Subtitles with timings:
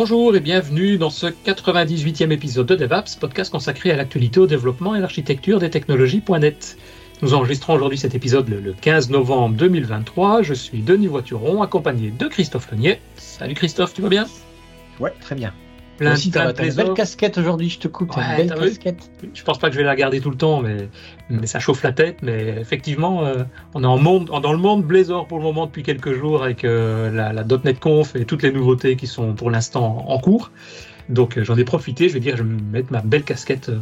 [0.00, 4.94] Bonjour et bienvenue dans ce 98e épisode de DevApps, podcast consacré à l'actualité, au développement
[4.94, 6.78] et à l'architecture des technologies.net.
[7.20, 10.42] Nous enregistrons aujourd'hui cet épisode le 15 novembre 2023.
[10.42, 13.00] Je suis Denis Voituron, accompagné de Christophe Lenier.
[13.16, 14.28] Salut Christophe, tu vas bien?
[15.00, 15.52] Ouais, très bien.
[15.98, 19.10] Plein, Aussi, t'as une belle casquette aujourd'hui, je te coupe, Ouais, une belle casquette.
[19.34, 20.88] Je pense pas que je vais la garder tout le temps, mais,
[21.28, 22.18] mais ça chauffe la tête.
[22.22, 23.42] Mais effectivement, euh,
[23.74, 26.64] on est en monde, dans le monde Blazor pour le moment depuis quelques jours avec
[26.64, 30.50] euh, la, la .NET Conf et toutes les nouveautés qui sont pour l'instant en cours.
[31.08, 33.70] Donc euh, j'en ai profité, je vais dire, je vais me mettre ma belle casquette
[33.70, 33.78] euh,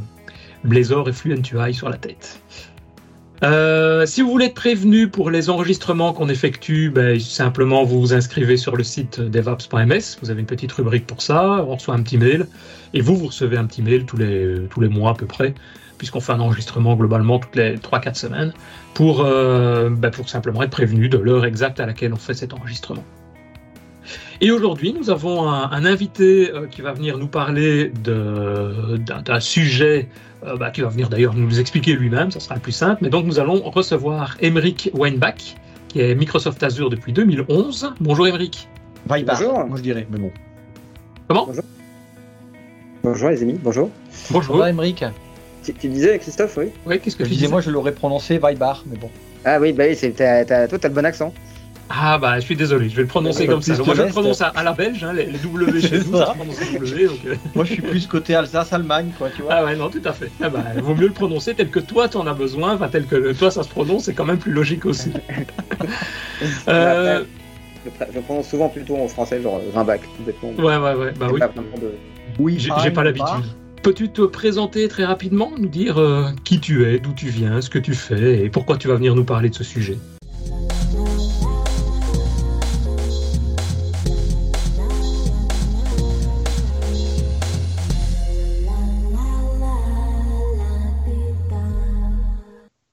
[0.64, 2.40] Blazor et Fluent UI sur la tête.
[3.42, 8.14] Euh, si vous voulez être prévenu pour les enregistrements qu'on effectue, ben, simplement vous vous
[8.14, 10.18] inscrivez sur le site devops.ms.
[10.22, 11.64] Vous avez une petite rubrique pour ça.
[11.68, 12.46] On reçoit un petit mail
[12.94, 15.54] et vous, vous recevez un petit mail tous les, tous les mois à peu près,
[15.98, 18.52] puisqu'on fait un enregistrement globalement toutes les 3-4 semaines,
[18.94, 22.54] pour, euh, ben, pour simplement être prévenu de l'heure exacte à laquelle on fait cet
[22.54, 23.04] enregistrement.
[24.40, 30.08] Et aujourd'hui, nous avons un, invité euh, qui va venir nous parler d'un sujet
[30.44, 32.98] euh, bah, qui va venir d'ailleurs nous expliquer lui-même, ça sera le plus simple.
[33.02, 35.56] Mais donc nous allons recevoir Emeric Weinbach,
[35.88, 37.94] qui est Microsoft Azure depuis 2011.
[38.00, 38.68] Bonjour Emeric.
[39.06, 39.66] Bonjour.
[39.66, 40.30] moi je dirais, mais bon.
[41.28, 41.48] Comment
[43.02, 43.90] Bonjour les amis, bonjour.
[44.30, 44.56] Bonjour.
[44.56, 45.04] va, Emmerich
[45.62, 47.92] Tu, tu disais Christophe, oui Oui, qu'est-ce que Je tu disais, disais moi je l'aurais
[47.92, 49.10] prononcé Vibar, mais bon.
[49.44, 51.32] Ah oui, bah oui, c'est, t'as, t'as- toi t'as le bon accent.
[51.88, 54.40] Ah bah je suis désolé, je vais le prononcer comme ça Moi je le prononce
[54.42, 56.34] à, à la belge, hein, les, les W chez C'est nous, ça.
[56.36, 57.06] prononce W.
[57.06, 59.52] Donc, euh, Moi je suis plus côté Alsace-Allemagne, quoi, tu vois.
[59.54, 60.30] Ah ouais, non, tout à fait.
[60.42, 63.06] Ah bah, vaut mieux le prononcer tel que toi tu en as besoin, enfin tel
[63.06, 65.12] que toi ça se prononce, c'est quand même plus logique aussi.
[66.68, 67.24] Euh,
[67.84, 70.50] Je, pr- je prononce souvent plutôt en français, genre Rimbac, complètement.
[70.58, 71.40] ouais, ouais, ouais, bah J'ai oui.
[71.80, 71.94] de-
[72.38, 73.44] Oui, J'ai j'ai pas l'habitude.
[73.82, 77.70] Peux-tu te présenter très rapidement, nous dire euh, qui tu es, d'où tu viens, ce
[77.70, 79.96] que tu fais et pourquoi tu vas venir nous parler de ce sujet?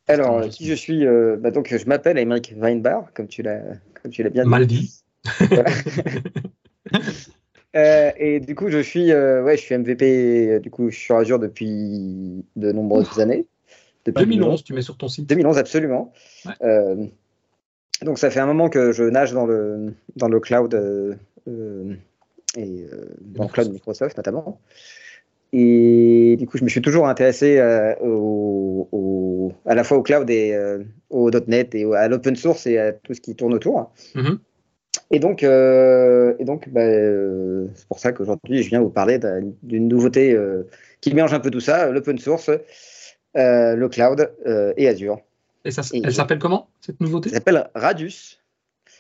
[0.08, 3.62] Alors, euh, qui je suis euh, bah, Donc, je m'appelle Emeric Weinbar, comme tu l'as,
[4.02, 4.50] comme tu l'as bien dit.
[4.50, 5.04] Mal dit.
[5.50, 5.66] Voilà.
[7.76, 10.48] Euh, et du coup, je suis, euh, ouais, je suis MVP.
[10.48, 13.48] euh, Du coup, je suis sur Azure depuis de nombreuses années.
[14.06, 15.28] Depuis 2011, tu mets sur ton site.
[15.28, 16.14] 2011, absolument.
[16.46, 16.52] Ouais.
[16.62, 17.08] Euh,
[18.04, 21.16] donc ça fait un moment que je nage dans le, dans le cloud euh,
[21.48, 21.96] euh,
[22.58, 24.60] et euh, dans le cloud Microsoft notamment.
[25.56, 30.02] Et du coup, je me suis toujours intéressé euh, au, au- à la fois au
[30.02, 30.80] cloud et euh,
[31.12, 33.92] au .NET et à l'open source et à tout ce qui tourne autour.
[34.16, 34.40] Mhm.
[35.12, 39.20] Et donc, euh, et donc bah, euh, c'est pour ça qu'aujourd'hui, je viens vous parler
[39.20, 40.64] d'un- d'une nouveauté euh,
[41.02, 42.50] qui mélange un peu tout ça, l'open source,
[43.36, 44.32] le cloud
[44.78, 45.20] et Azure.
[45.66, 47.30] Et ça, elle s'appelle comment, cette nouveauté?
[47.30, 48.40] Ça s'appelle Radius.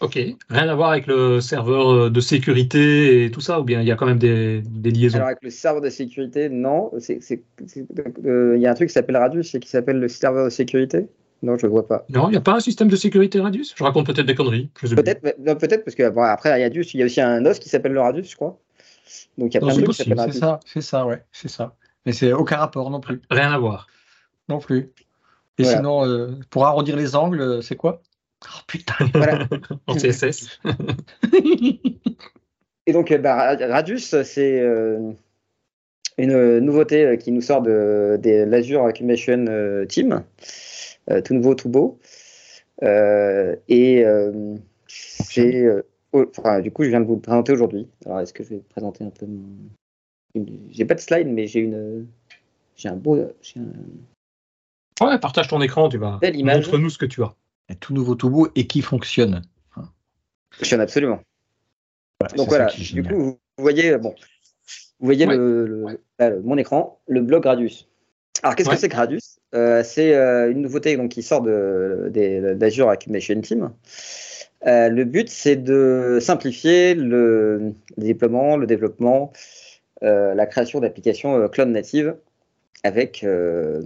[0.03, 0.19] Ok.
[0.49, 3.87] Rien à voir avec le serveur euh, de sécurité et tout ça, ou bien il
[3.87, 5.15] y a quand même des, des liaisons?
[5.15, 6.91] Alors avec le serveur de sécurité, non.
[6.99, 7.85] C'est- c'est- c'est-
[8.25, 10.49] euh, Il y a un truc qui s'appelle Radius et qui s'appelle le serveur de
[10.49, 11.07] sécurité?
[11.41, 12.05] Non, je ne vois pas.
[12.09, 13.73] Non, il n'y a pas un système de sécurité Radius?
[13.75, 14.69] Je raconte peut-être des conneries.
[14.79, 15.21] Peut-être,
[15.59, 17.99] peut-être parce que bon, après Radius, il y a aussi un os qui s'appelle le
[18.01, 18.59] Radius, je crois.
[19.37, 20.39] Donc il y a Non, plein de c'est trucs qui s'appellent C'est Radius.
[20.39, 21.75] ça, c'est ça, ouais, c'est ça.
[22.05, 23.21] Mais c'est aucun rapport non plus.
[23.29, 23.87] Rien à voir.
[24.49, 24.91] Non plus.
[25.57, 25.77] Et Voilà.
[25.77, 28.01] sinon, euh, pour arrondir les angles, c'est quoi?
[28.45, 29.47] Oh putain Voilà.
[29.87, 30.59] En CSS.
[32.85, 35.11] Et donc, euh, bah, Ra- Radius, c'est euh,
[36.17, 39.45] une nouveauté euh, qui nous sort de, de l'Azure Accumulation
[39.87, 40.23] Team,
[41.09, 41.99] Euh, tout nouveau, tout beau.
[42.81, 44.55] Euh, et euh,
[44.87, 45.81] c'est, euh,
[46.13, 47.87] oh, enfin, du coup, je viens de vous le présenter aujourd'hui.
[48.05, 49.43] Alors, est-ce que je vais présenter un peu mon...
[50.35, 52.07] une- J'ai pas de slide, mais j'ai une,
[52.75, 56.19] j'ai un beau, j'ai un Ouais, partage ton écran, tu vas.
[56.67, 57.33] Montre-nous ce que tu as.
[57.69, 59.41] Et Tout nouveau, tout beau et qui fonctionne.
[60.61, 61.19] Suis absolument.
[62.19, 64.13] Voilà, Donc voilà, du coup, vous voyez, bon,
[64.99, 65.35] vous voyez Ouais.
[65.35, 67.89] le, le- là, le- mon écran, le blog Radius.
[68.43, 68.75] Alors, qu'est-ce Ouais.
[68.75, 73.71] que c'est que Radius Euh, C'est euh, une nouveauté donc, qui sort d'Azure Accumulation Team.
[74.65, 79.31] Euh, le but, c'est de simplifier le, le déploiement, le développement,
[80.03, 82.15] euh, la création d'applications euh, cloud native
[82.83, 83.81] avec, euh,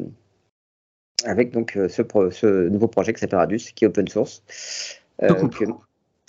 [1.24, 4.44] avec donc, euh, ce, pro- ce nouveau projet qui s'appelle Radius, qui est open source.
[4.50, 5.58] Je te Euh, coupe.
[5.58, 5.66] que-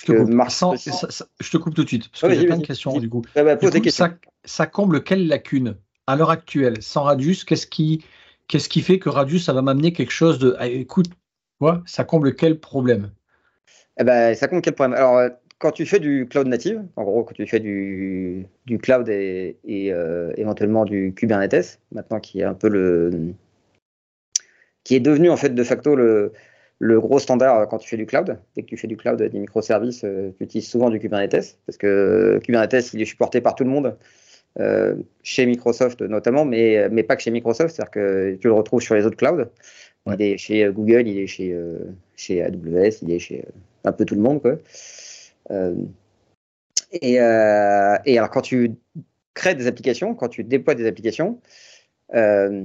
[0.00, 0.30] Je te que coupe.
[0.30, 2.66] Marc- Sans- ça- ça- je te coupe tout de suite, parce que j'ai plein de
[2.66, 3.22] questions du coup.
[3.34, 4.14] Ah bah, Du coup, ça,
[4.44, 5.76] ça comble quelle lacune
[6.06, 6.80] à l'heure actuelle?
[6.82, 8.04] Sans Radius, qu'est-ce qui,
[8.46, 10.56] qu'est-ce qui fait que Radius, ça va m'amener quelque chose de.
[10.58, 11.08] Ah, écoute,
[11.60, 13.10] ouais, ça comble quel problème?
[14.00, 14.96] Eh ben, ça compte quel problème?
[14.96, 18.78] Alors, euh, quand tu fais du cloud native, en gros, quand tu fais du, du
[18.78, 23.34] cloud et, et, euh, éventuellement du Kubernetes, maintenant qui est un peu le.
[24.88, 26.32] Qui est devenu en fait de facto le,
[26.78, 28.38] le gros standard quand tu fais du cloud.
[28.56, 32.40] Dès que tu fais du cloud des microservices, tu utilises souvent du Kubernetes parce que
[32.42, 33.98] Kubernetes, il est supporté par tout le monde.
[35.22, 38.94] chez Microsoft notamment, mais, mais pas que chez Microsoft, c'est-à-dire que tu le retrouves sur
[38.94, 39.44] les autres clouds.
[40.06, 41.54] Il est chez Google, il est chez,
[42.16, 43.44] chez AWS, il est chez
[43.84, 44.40] un peu tout le monde.
[44.40, 44.56] Quoi.
[46.92, 48.72] et, et, alors, quand tu
[49.34, 51.38] crées des applications, quand tu déploies des applications,
[52.14, 52.64] euh,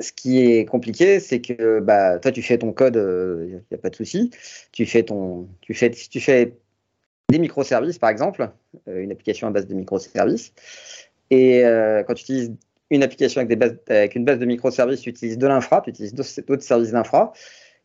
[0.00, 3.74] ce qui est compliqué, c'est que bah, toi, tu fais ton code, il euh, n'y
[3.74, 4.30] a, pas de souci.
[4.72, 6.54] Tu fais ton, tu fais, tu fais
[7.30, 8.50] des microservices, par exemple,
[8.88, 10.52] euh, une application à base de microservices.
[11.30, 11.62] Et
[12.06, 12.52] quand tu utilises
[12.90, 16.90] une application avec, une base de microservices, tu utilises de l'infra, tu utilises d'autres services
[16.90, 17.32] d'infra.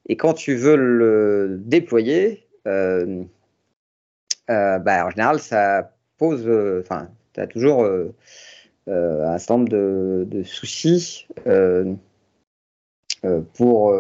[0.09, 3.19] Et quand tu veux le déployer, bah,
[4.47, 6.49] en général, ça pose,
[6.81, 8.15] enfin, tu as toujours euh,
[8.87, 11.93] un certain nombre de, soucis euh,
[13.23, 13.93] euh, pour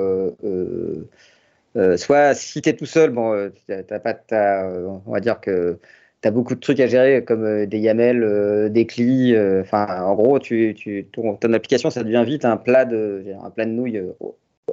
[1.97, 4.69] soit si tu es tout seul, bon, t'as pas,
[5.05, 5.79] on va dire que
[6.21, 9.35] tu as beaucoup de trucs à gérer comme des YAML, des CLI.
[9.61, 13.65] Enfin, en gros, tu, tu, ton, application, ça devient vite un plat de, un plat
[13.65, 14.01] de nouilles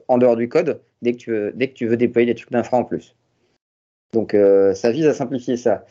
[0.09, 2.53] en dehors du code dès que tu veux, dès que tu veux déployer des trucs
[2.53, 3.17] d'infra en plus.
[4.13, 4.37] Donc,
[4.75, 5.85] ça vise à simplifier ça.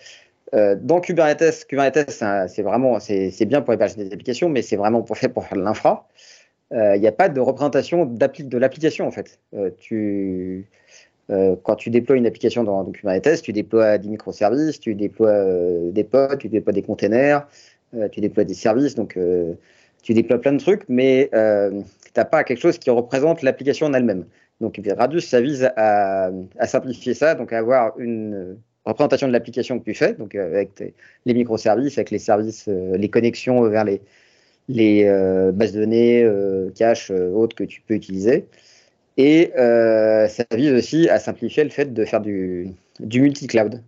[0.53, 2.12] Euh, dans Kubernetes, Kubernetes,
[2.48, 5.57] c'est vraiment, c'est bien pour héberger des applications, mais c'est vraiment pour, fait pour faire
[5.57, 6.07] de l'infra.
[6.74, 9.39] Euh, il n'y a pas de représentation de l'application en fait.
[9.53, 10.68] Euh, tu,
[11.63, 15.45] quand tu déploies une application dans, Kubernetes, tu déploies des microservices, tu déploies
[15.92, 17.47] des pods, tu déploies des containers,
[18.12, 19.18] tu déploies des services, donc
[20.04, 21.38] tu déploies plein de trucs, mais tu
[22.18, 24.25] n'as pas quelque chose qui représente l'application en elle-même.
[24.59, 26.31] Donc Radius, ça vise à,
[26.65, 30.94] simplifier ça, donc à avoir une, représentation de l'application que tu fais, donc euh, avec
[31.25, 34.01] les microservices, avec les services, euh, les connexions vers les,
[35.06, 36.28] euh, bases de données,
[36.75, 38.45] cache, autres que tu peux utiliser.
[39.18, 42.69] Et ça vise aussi à simplifier le fait de faire du,
[43.00, 43.83] du multi-cloud.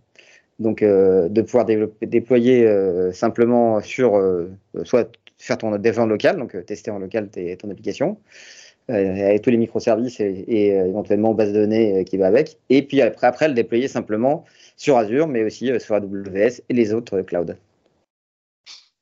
[0.60, 2.68] Donc, de pouvoir déployer
[3.12, 4.22] simplement sur,
[4.84, 8.18] soit faire ton développement local, donc tester en local ton application,
[8.88, 12.58] avec tous les microservices et, et éventuellement base de données qui va avec.
[12.68, 14.44] Et puis après, après, le déployer simplement
[14.76, 17.54] sur Azure, mais aussi euh, sur AWS et les autres clouds.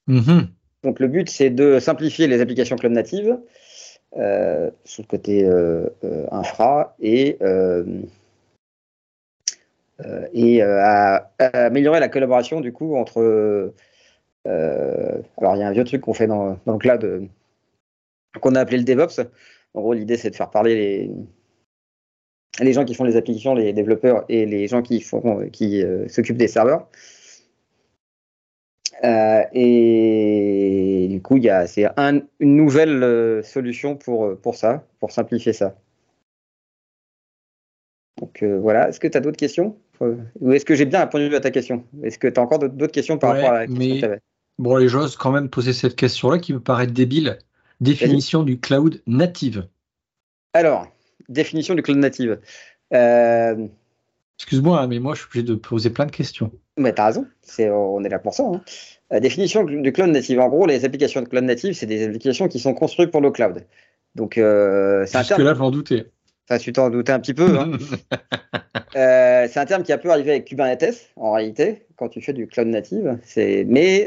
[0.09, 0.47] Mm-hmm.
[0.83, 3.39] Donc le but, c'est de simplifier les applications cloud natives
[4.17, 5.87] euh, sur le côté euh,
[6.31, 7.39] infra et,
[10.33, 13.73] et à, améliorer la collaboration du coup entre.
[14.45, 17.29] alors il y a un vieux truc qu'on fait dans, dans le cloud
[18.41, 19.21] qu'on a appelé le DevOps.
[19.75, 21.11] En gros, l'idée c'est de faire parler les,
[22.61, 26.07] les gens qui font les applications, les développeurs et les gens qui, font, qui euh,
[26.09, 26.89] s'occupent des serveurs.
[29.05, 35.53] Euh, et du coup, c'est un, une nouvelle euh, solution pour, pour ça, pour simplifier
[35.53, 35.75] ça.
[38.21, 39.77] Donc voilà, est-ce que tu as d'autres questions?
[40.41, 41.85] Ou est-ce que j'ai bien répondu à ta question?
[42.03, 44.21] Est-ce que tu as encore d'autres questions par rapport à la question que tu avais
[44.59, 47.39] Bon, les j'ose quand même poser cette question-là qui me paraît débile.
[47.83, 49.67] Définition du cloud native.
[50.55, 50.87] Alors,
[51.29, 52.39] définition du cloud native.
[52.95, 53.67] Euh,
[54.39, 56.53] Excuse-moi, hein, mais moi, je suis obligé de poser plein de questions.
[56.77, 57.27] Mais t'as raison,
[57.59, 58.45] on est là pour ça.
[58.45, 58.61] Hein.
[59.11, 60.41] La définition du cloud native.
[60.41, 63.31] En gros, les applications de cloud native, c'est des applications qui sont construites pour le
[63.31, 63.65] cloud.
[64.15, 65.43] Donc, euh, c'est un terme.
[65.43, 66.07] là, je m'en doutais.
[66.49, 67.59] Enfin, tu t'en doutais un petit peu.
[67.59, 67.73] Hein.
[68.95, 72.35] Euh, c'est un terme qui a peu arrivé avec Kubernetes, en réalité, quand tu fais
[72.35, 73.19] du cloud native.
[73.67, 74.07] Mais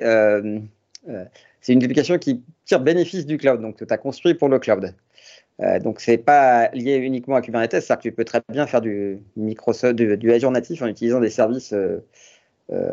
[1.65, 3.59] c'est une application qui tire bénéfice du cloud.
[3.59, 4.93] Donc, tu as construit pour le cloud.
[5.61, 8.67] Euh, donc, ce n'est pas lié uniquement à Kubernetes, c'est-à-dire que tu peux très bien
[8.67, 12.05] faire du, Microsoft, du, Azure natif en utilisant des services euh,
[12.71, 12.91] euh,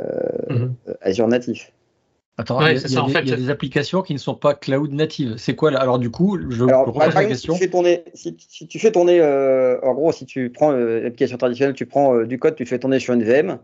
[0.49, 0.75] mhm.
[1.02, 1.71] Azure natif.
[2.38, 5.35] Attends, il, y a, des, applications qui ne sont pas cloud natives.
[5.37, 5.79] C'est quoi là?
[5.79, 7.52] Alors du coup, je reprends la question.
[7.52, 8.35] Si tu fais tourner, si,
[8.69, 12.64] tu fais tourner en gros, si tu prends l'application traditionnelle, tu prends du code, tu
[12.64, 13.59] fais tourner sur une VM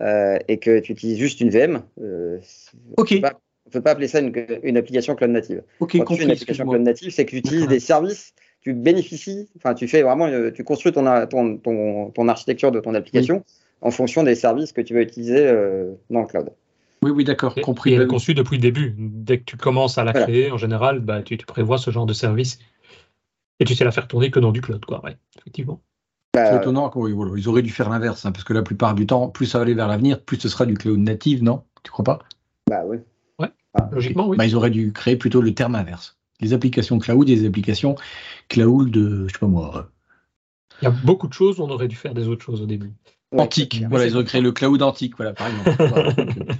[0.00, 1.82] et que tu utilises juste une VM.
[2.96, 3.20] ok.
[3.72, 5.62] Ne peut pas appeler ça une, application cloud native.
[5.80, 8.74] Ok, Quand tu fais une application cloud native, c'est que tu utilises des services tu
[8.74, 13.44] bénéficies, enfin, tu fais vraiment, euh, tu construis ton, ton, ton, architecture de ton application
[13.80, 16.50] en fonction des services que tu vas utiliser euh, dans le cloud.
[17.02, 17.92] Oui, oui, d'accord, compris.
[17.94, 18.94] Elle est conçue depuis le début.
[18.96, 22.12] Dès que tu commences à la créer, en général, bah, tu, prévois ce genre de
[22.12, 22.60] service
[23.58, 25.04] et tu sais la faire tourner que dans du cloud, quoi.
[25.04, 25.80] Ouais, effectivement.
[26.32, 26.90] Bah, c'est étonnant,
[27.36, 29.62] ils auraient dû faire l'inverse, hein, parce que la plupart du temps, plus ça va
[29.62, 31.64] aller vers l'avenir, plus ce sera du cloud native, non?
[31.82, 32.20] Tu crois pas?
[32.70, 32.98] Bah oui.
[33.74, 34.36] Ah, logiquement, oui.
[34.36, 37.94] Bah, ils auraient dû créer plutôt le terme inverse les applications cloud et des applications
[38.48, 39.88] cloud de, je sais pas moi.
[40.82, 42.92] Il y a beaucoup de choses, on aurait dû faire des autres choses au début.
[43.34, 45.70] Antique, voilà, ils ont créé le cloud antique, voilà, par exemple.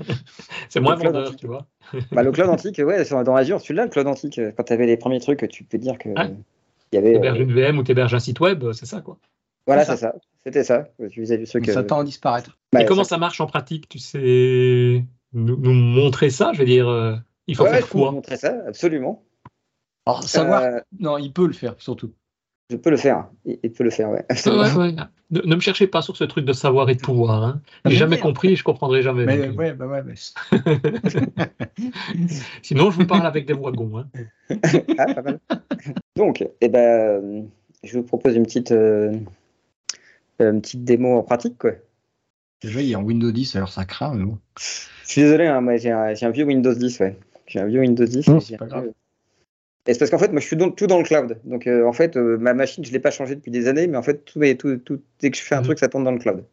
[0.71, 1.67] c'est moins vendeur, tu vois.
[2.13, 4.41] Bah, le cloud antique, ouais, dans Azure, tu l'as, le cloud antique.
[4.57, 6.09] Quand tu avais les premiers trucs, tu peux dire que.
[6.09, 9.19] Il y avait, héberges une VM ou tu héberges un site web, c'est ça, quoi.
[9.67, 10.15] Voilà, C'est ça.
[10.45, 10.89] C'était ça.
[11.11, 11.65] Tu faisais du truc.
[11.67, 12.59] On euh, s'attend à disparaître.
[12.73, 15.05] bah, Et comment ça marche en pratique Tu sais?
[15.35, 17.15] Nous, nous montrer ça Je veux dire, euh,
[17.47, 18.13] il faut Ouais, faire quoi?
[18.13, 19.25] montrer ça, absolument.
[20.07, 20.63] Alors, savoir.
[20.63, 22.13] Euh, Non, il peut le faire, surtout.
[22.71, 23.29] je peux le faire.
[23.45, 24.25] Il, il peut le faire, ouais.
[25.33, 27.43] Ne, ne me cherchez pas sur ce truc de savoir et de pouvoir.
[27.43, 27.63] Hein.
[27.87, 29.25] J'ai Mais jamais compris et je comprendrai jamais.
[29.25, 30.13] Mais donc, euh, ouais, bah ouais, mais
[32.63, 33.99] Sinon, je vous parle avec des wagons.
[33.99, 34.09] Hein.
[34.99, 35.41] Ah, pas mal.
[36.17, 37.49] Donc, eh ben,
[37.83, 39.15] je vous propose une petite, euh,
[40.39, 41.71] une petite démo en pratique, quoi.
[42.63, 44.39] Déjà, il est en Windows 10, alors ça craint, mais bon.
[44.59, 47.17] Je suis désolé, hein, moi j'ai un, j'ai un vieux Windows 10, ouais.
[47.47, 48.27] J'ai un vieux Windows 10.
[48.29, 48.83] Non, et c'est pas grave.
[48.85, 48.95] vieux-
[49.87, 51.39] Et c'est parce qu'en fait, moi je suis dans- tout dans le cloud.
[51.45, 53.97] Donc euh, en fait, euh, ma machine, je l'ai pas changée depuis des années, mais
[53.97, 55.65] en fait, tout, est, tout, tout, dès que je fais un Mhm.
[55.65, 56.45] truc, ça tourne dans le cloud.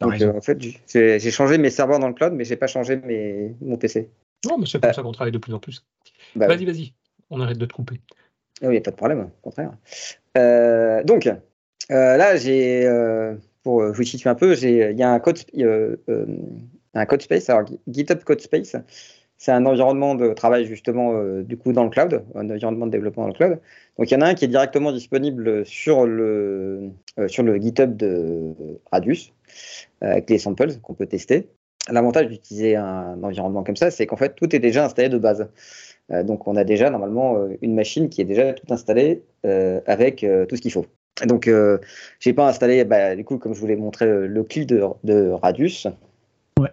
[0.00, 2.96] Donc euh, en fait, j'ai changé mes serveurs dans le cloud, mais j'ai pas changé
[2.96, 4.10] mes, mon PC.
[4.46, 5.84] Non, mais c'est comme ça qu'on travaille de plus en plus.
[6.36, 6.92] Bah, Vas-y, vas-y.
[7.30, 8.00] On arrête de te couper.
[8.62, 9.72] Ah oui, pas de problème, au contraire.
[10.36, 15.10] Euh, donc, euh, là, j'ai, euh, pour euh, vous situer un peu, il y a
[15.10, 16.26] un code, euh, euh,
[16.92, 18.76] un code space, alors GitHub Code Space,
[19.36, 23.24] c'est un environnement de travail justement du coup dans le cloud, un environnement de développement
[23.24, 23.58] dans le cloud.
[23.98, 26.90] Donc, il y en a un qui est directement disponible sur le,
[27.26, 28.54] sur le GitHub de
[28.92, 29.32] Radius,
[30.00, 31.48] avec les samples qu'on peut tester.
[31.90, 35.48] L'avantage d'utiliser un environnement comme ça, c'est qu'en fait, tout est déjà installé de base.
[36.10, 40.60] Donc, on a déjà normalement une machine qui est déjà tout installée avec tout ce
[40.60, 40.86] qu'il faut.
[41.22, 41.78] Donc, euh,
[42.18, 44.82] j'ai pas installé, bah, du coup, comme je vous l'ai montré, euh, le CLI de,
[45.04, 45.86] de Radius.
[46.58, 46.72] Ouais.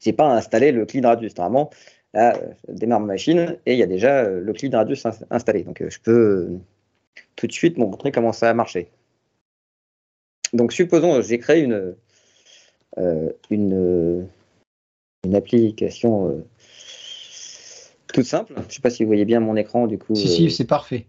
[0.00, 1.36] J'ai pas installé le CLI de Radius.
[1.36, 1.70] Normalement,
[2.14, 4.76] là, euh, je démarre ma machine et il y a déjà euh, le CLI de
[4.76, 5.62] Radius ins- installé.
[5.62, 6.58] Donc, euh, je peux euh,
[7.36, 8.90] tout de suite montrer comment ça a marché.
[10.52, 11.94] Donc, supposons, j'ai créé une,
[13.50, 14.28] une,
[15.24, 16.44] une application
[18.12, 18.54] toute simple.
[18.68, 20.14] Je sais pas si vous voyez bien mon écran, du coup.
[20.14, 21.06] Si, si, c'est parfait.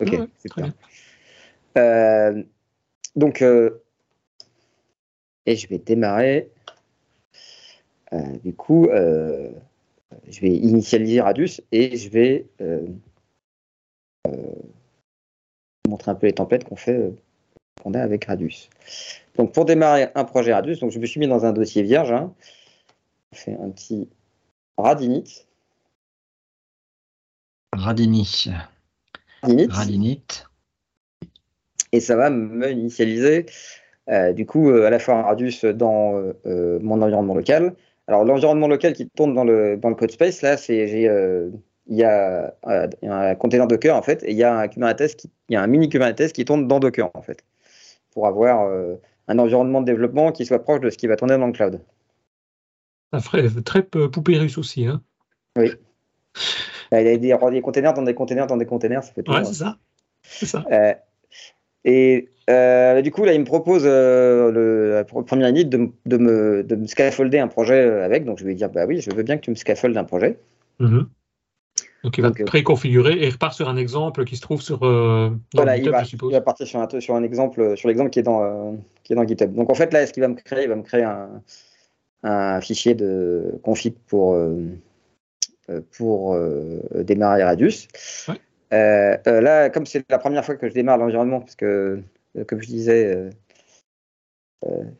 [0.00, 0.74] Ok, Ouais, c'est très bien.
[1.76, 2.42] Euh,
[3.14, 3.82] donc, euh,
[5.44, 6.50] et je vais démarrer.
[8.12, 12.46] Euh, du coup, je vais initialiser Radius et je vais
[15.88, 17.12] montrer un peu les templates qu'on fait,
[17.82, 18.68] qu'on a avec Radius.
[19.36, 22.12] Donc, pour démarrer un projet Radius, donc je me suis mis dans un dossier vierge.
[22.12, 22.34] hein.
[23.32, 24.08] On fait un petit
[24.78, 25.46] radinit.
[27.72, 28.48] Radini.
[29.42, 29.66] radinit.
[29.68, 30.46] Radinit.
[31.96, 33.46] Et ça va me initialiser
[34.08, 36.14] euh, du coup euh, à la fois Radius dans
[36.46, 37.74] euh, mon environnement local.
[38.06, 41.10] Alors l'environnement local qui tourne dans le dans le code space là, c'est j'ai
[41.88, 42.52] il y a
[43.02, 45.62] un container Docker en fait et il y a un Kubernetes qui il y a
[45.62, 47.44] un mini Kubernetes qui tourne dans Docker en fait
[48.12, 48.70] pour avoir
[49.28, 51.80] un environnement de développement qui soit proche de ce qui va tourner dans le cloud.
[53.12, 54.86] Ça ferait très poupée russe aussi.
[54.86, 55.00] Hein.
[56.90, 59.22] Là, il y a des, des containers dans des containers dans des containers, ça fait
[59.22, 59.32] tout.
[59.32, 59.78] Ouais, c'est ça.
[60.22, 60.64] C'est ça.
[60.70, 60.94] Euh,
[61.86, 65.78] et euh, du coup, là, il me propose euh, le, la pr- première init de,
[65.78, 68.24] me, de me scaffolder un projet euh, avec.
[68.24, 70.04] Donc, je vais lui dire, bah oui, je veux bien que tu me scaffoldes un
[70.04, 70.38] projet.
[70.78, 71.08] Mhm.
[72.04, 74.84] Donc il va Donc, préconfigurer et il repart sur un exemple qui se trouve sur
[74.84, 76.30] euh, dans Voilà, GitHub, il va, je suppose.
[76.30, 79.16] il va partir sur un, sur un exemple, sur l'exemple qui est dans, qui est
[79.16, 79.52] dans GitHub.
[79.54, 81.42] Donc, en fait, là, ce qu'il va me créer, il va me créer un,
[82.22, 84.36] un fichier de config pour,
[85.96, 86.38] pour
[86.94, 87.88] démarrer Radius.
[88.28, 88.36] Ouais.
[88.72, 92.02] Euh, euh, là, comme c'est la première fois que je démarre l'environnement, parce que,
[92.36, 93.30] euh, comme je disais,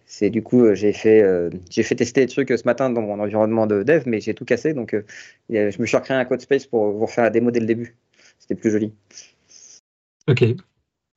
[0.06, 1.24] c'est du coup, j'ai fait,
[1.70, 4.44] j'ai fait tester des trucs ce matin dans mon environnement de dev, mais j'ai tout
[4.44, 4.74] cassé.
[4.74, 4.94] Donc,
[5.50, 7.96] je me suis recréé un code space pour vous refaire la démo dès le début.
[8.38, 8.94] C'était plus joli.
[10.28, 10.44] Ok.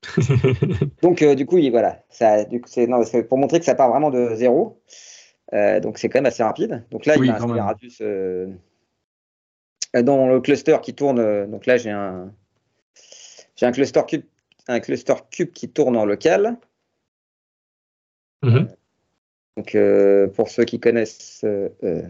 [1.04, 3.76] Donc, du coup, il- voilà, ça, du coup, c'est non, c'est pour montrer que ça
[3.76, 4.82] part vraiment de zéro.
[5.52, 6.84] Donc, c'est quand même assez rapide.
[6.90, 7.66] Donc là, Oui, il quand installé même.
[7.66, 8.02] Radius
[9.94, 11.46] dans le cluster qui tourne.
[11.52, 12.32] Donc là, j'ai un,
[13.60, 14.24] j'ai un cluster cube,
[14.70, 16.58] un cluster cube qui tourne en local.
[18.42, 18.70] Mhm.
[19.58, 22.04] Donc, euh, pour ceux qui connaissent, euh, euh,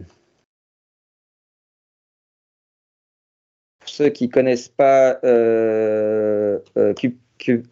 [3.79, 6.59] pour ceux qui connaissent pas euh,
[6.95, 7.67] Cube- Cube-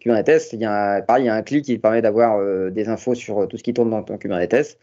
[0.00, 2.88] Kubernetes, il y a un, pareil, il y a un clic qui permet d'avoir des
[2.88, 4.78] infos sur tout ce qui tourne dans ton Kubernetes.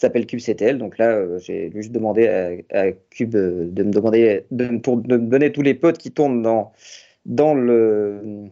[0.00, 0.78] S'appelle kubectl.
[0.78, 2.26] Donc là, euh, j'ai juste demandé
[2.72, 6.40] à, Cube euh, de me demander de de me donner tous les pods qui tournent
[6.40, 6.72] dans
[7.26, 8.48] dans le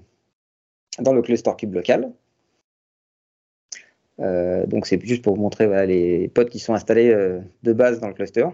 [0.99, 2.12] dans le cluster cube local.
[4.21, 7.14] Euh, donc c'est juste pour vous montrer les pods qui sont installés
[7.62, 8.47] de base dans le cluster.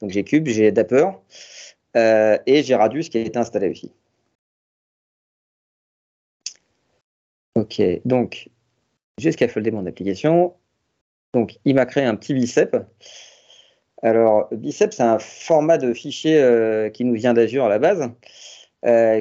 [0.00, 1.10] Donc j'ai Cube, j'ai Dapper
[1.94, 3.92] et j'ai Radius qui a été installé aussi.
[7.54, 8.50] Ok, donc
[9.18, 10.54] j'ai scaffoldé mon application.
[11.34, 12.76] Donc il m'a créé un petit bicep.
[14.02, 18.08] Alors bicep c'est un format de fichier euh, qui nous vient d'Azure à la base.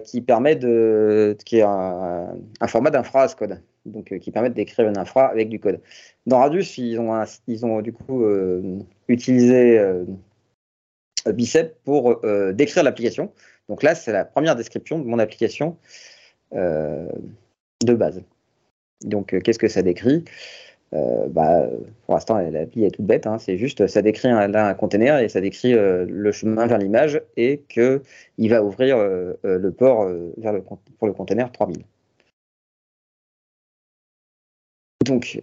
[0.06, 5.28] qui permet de, qui est un, format d'infra code, donc qui permet d'écrire une infra
[5.28, 5.82] avec du code.
[6.26, 8.26] Dans Radius, ils ont, ils ont du coup
[9.08, 9.80] utilisé
[11.26, 12.22] Bicep pour
[12.54, 13.32] décrire l'application.
[13.70, 15.78] Donc là, c'est la première description de mon application
[16.52, 18.22] de base.
[19.06, 20.26] Donc, qu'est-ce que ça décrit?
[20.94, 21.68] Euh, bah,
[22.06, 23.26] pour l'instant, l'appli est toute bête.
[23.28, 23.40] Hein.
[23.40, 27.62] c'est juste, ça décrit un, container et ça décrit euh, le chemin vers l'image et
[27.70, 28.02] qu'il
[28.50, 30.10] va ouvrir euh, le port
[31.00, 31.84] pour le container 3000.
[35.06, 35.42] Donc,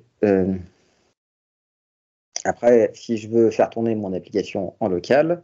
[2.44, 5.42] après, si je veux faire tourner mon application en local,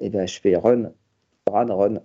[0.00, 0.92] eh ben, je fais run,
[1.46, 2.00] run, run.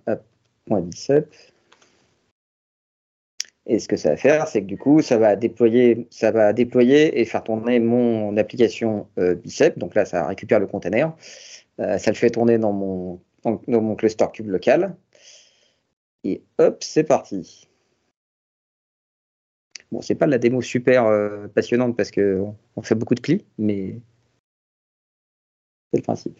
[3.66, 6.52] Et ce que ça va faire, c'est que du coup, ça va déployer, ça va
[6.52, 9.78] déployer et faire tourner mon application euh, Bicep.
[9.78, 11.16] Donc là, ça récupère le container.
[11.80, 14.94] Euh, ça le fait tourner dans mon, dans, mon cluster cube local.
[16.24, 17.68] Et hop, c'est parti.
[19.90, 23.20] Bon, c'est pas de la démo super euh, passionnante parce qu'on on fait beaucoup de
[23.20, 24.00] clis, mais
[25.90, 26.38] c'est le principe.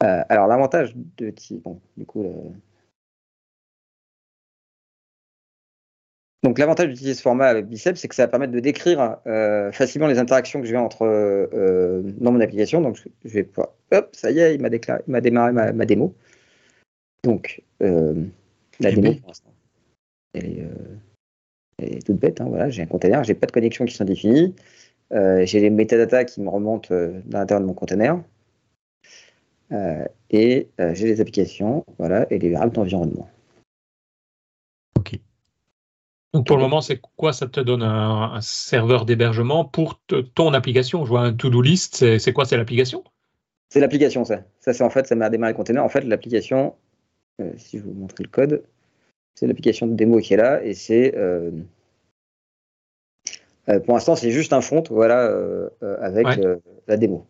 [0.00, 1.32] alors l'avantage de
[1.64, 2.54] bon, du coup,
[6.44, 9.72] Donc l'avantage d'utiliser ce format avec Bicep, c'est que ça va permettre de décrire euh,
[9.72, 12.82] facilement les interactions que je vais entre euh, dans mon application.
[12.82, 15.86] Donc je vais pouvoir, hop, ça y est, il m'a déclaré, il m'a démarré ma,
[15.86, 16.14] démo.
[17.22, 18.26] Donc euh,
[18.78, 19.54] la démo pour l'instant,
[20.34, 20.68] elle,
[21.78, 22.42] est, toute bête.
[22.42, 24.54] Hein, voilà, j'ai un container, j'ai pas de connexion qui sont définies,
[25.10, 28.22] j'ai les métadatas qui me remontent dans l'intérieur de mon container.
[30.30, 33.30] et j'ai les applications, voilà, et les variables d'environnement.
[36.34, 40.00] Donc pour le moment, c'est quoi Ça te donne un, serveur d'hébergement pour
[40.34, 41.04] ton application?
[41.04, 43.04] Je vois un to-do list, c'est quoi C'est l'application?
[43.68, 44.42] C'est l'application, ça.
[44.58, 45.84] Ça, c'est en fait, ça m'a démarré le container.
[45.84, 46.74] En fait, l'application,
[47.40, 48.64] euh, si je vous montrer le code,
[49.34, 51.16] c'est l'application de démo qui est là et c'est.
[51.16, 51.52] Euh,
[53.68, 55.32] euh, pour l'instant, c'est juste un front, voilà,
[56.00, 56.26] avec
[56.88, 57.26] la démo.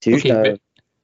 [0.00, 0.54] C'est juste un,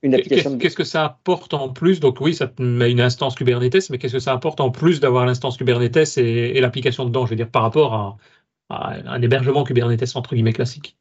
[0.03, 1.99] Qu'est-ce que ça apporte en plus?
[2.01, 5.01] Donc oui, ça te met une instance Kubernetes, mais qu'est-ce que ça apporte en plus
[5.01, 7.27] d'avoir l'instance Kubernetes et, l'application dedans?
[7.27, 8.17] Je veux dire, par rapport à,
[8.71, 10.97] un hébergement Kubernetes entre guillemets classique.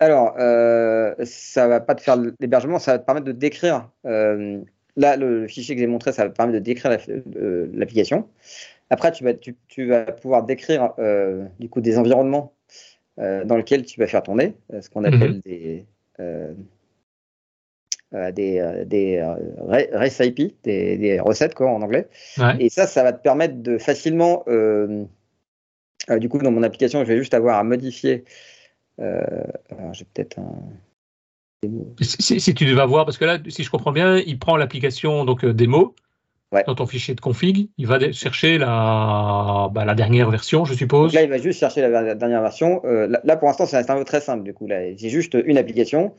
[0.00, 3.88] Alors, euh, ça va pas te faire l'hébergement, ça va te permettre de décrire.
[4.06, 4.60] Euh,
[4.96, 6.96] là, le, fichier que j'ai montré, ça va te permettre de décrire
[7.36, 8.28] euh, l'application.
[8.90, 12.52] Après, tu vas, tu, vas, pouvoir décrire euh, du coup des environnements
[13.18, 15.40] dans lesquels tu vas faire tourner, ce qu'on appelle mhm.
[15.40, 15.84] des
[16.20, 16.52] euh,
[18.12, 22.08] des, euh, des euh, recipes, des, des, recettes quoi, en anglais.
[22.58, 27.18] Et ça, ça va te permettre de facilement, du coup, dans mon application, je vais
[27.18, 28.24] juste avoir à modifier.
[28.98, 30.54] alors, j'ai peut-être un.
[32.00, 35.24] Si, si, tu vas voir, parce que là, si je comprends bien, il prend l'application
[35.24, 35.96] donc démo
[36.66, 41.12] dans ton fichier de config, il va chercher la, bah, la dernière version, je suppose.
[41.12, 42.80] là, il va juste chercher la, dernière version.
[42.84, 44.44] là, pour l'instant, c'est un peu très simple.
[44.44, 46.14] Du coup, là, j'ai juste une application.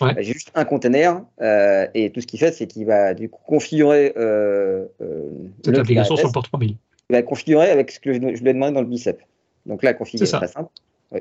[0.00, 3.40] J'ai juste un container euh, et tout ce qu'il fait, c'est qu'il va du coup
[3.46, 5.28] configurer euh, euh,
[5.64, 6.76] cette application sur le port 3000.
[7.10, 9.20] Il va configurer avec ce que je, lui ai demandé dans le bicep.
[9.66, 10.70] Donc là, configurer c'est très simple.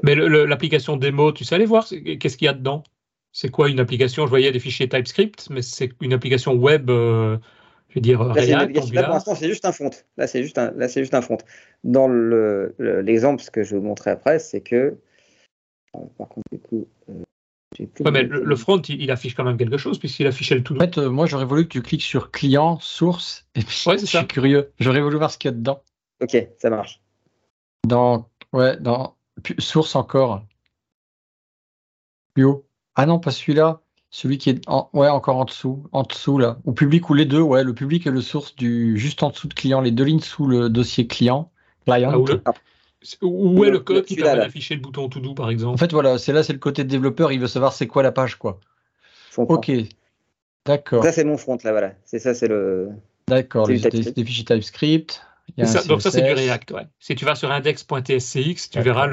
[0.01, 2.83] Mais l'application démo, tu sais aller voir qu'est-ce qu'il y a dedans?
[3.31, 4.25] C'est quoi une application?
[4.25, 6.89] Je voyais des fichiers TypeScript, mais c'est une application web.
[6.89, 7.39] je
[7.95, 9.91] veux dire, là, là pour l'instant, c'est juste un front.
[10.17, 11.37] Là, c'est juste un, là, c'est juste un front.
[11.83, 12.07] Dans
[12.79, 14.95] l'exemple, ce que je vais vous montrer après, c'est que,
[15.91, 16.87] par contre, du coup,
[18.11, 20.75] mais le, front, il, affiche quand même quelque chose puisqu'il affichait le tout.
[20.75, 24.05] En fait, euh, moi, j'aurais voulu que tu cliques sur client, source, et puis je
[24.05, 24.71] suis curieux.
[24.79, 25.81] J'aurais voulu voir ce qu'il y a dedans.
[26.21, 27.01] Ok, ça marche.
[27.87, 29.15] Dans, ouais, dans
[29.59, 30.45] source encore.
[32.33, 32.65] Plus haut.
[32.95, 33.81] Ah non, pas celui-là.
[34.09, 35.87] Celui qui est en, ouais, encore en dessous.
[35.91, 36.59] En dessous, là.
[36.65, 37.63] Ou public ou les deux, ouais.
[37.63, 39.81] Le public et le source du juste en dessous de client.
[39.81, 41.51] Les deux lignes sous le dossier client.
[41.85, 42.23] Client.
[42.45, 42.53] Ah,
[43.21, 45.91] où est le code qui permet d'afficher le bouton tout doux, par exemple En fait,
[45.91, 48.59] voilà, c'est là, c'est le côté développeur, il veut savoir c'est quoi la page, quoi.
[49.37, 49.71] Ok,
[50.65, 51.03] d'accord.
[51.03, 51.93] Ça, c'est mon front, là, voilà.
[52.05, 52.89] C'est ça, c'est le.
[53.27, 55.21] D'accord, des, fichiers TypeScript.
[55.57, 56.87] donc ça, c'est du React, ouais.
[56.99, 59.07] Si tu vas sur index.tscx, tu verras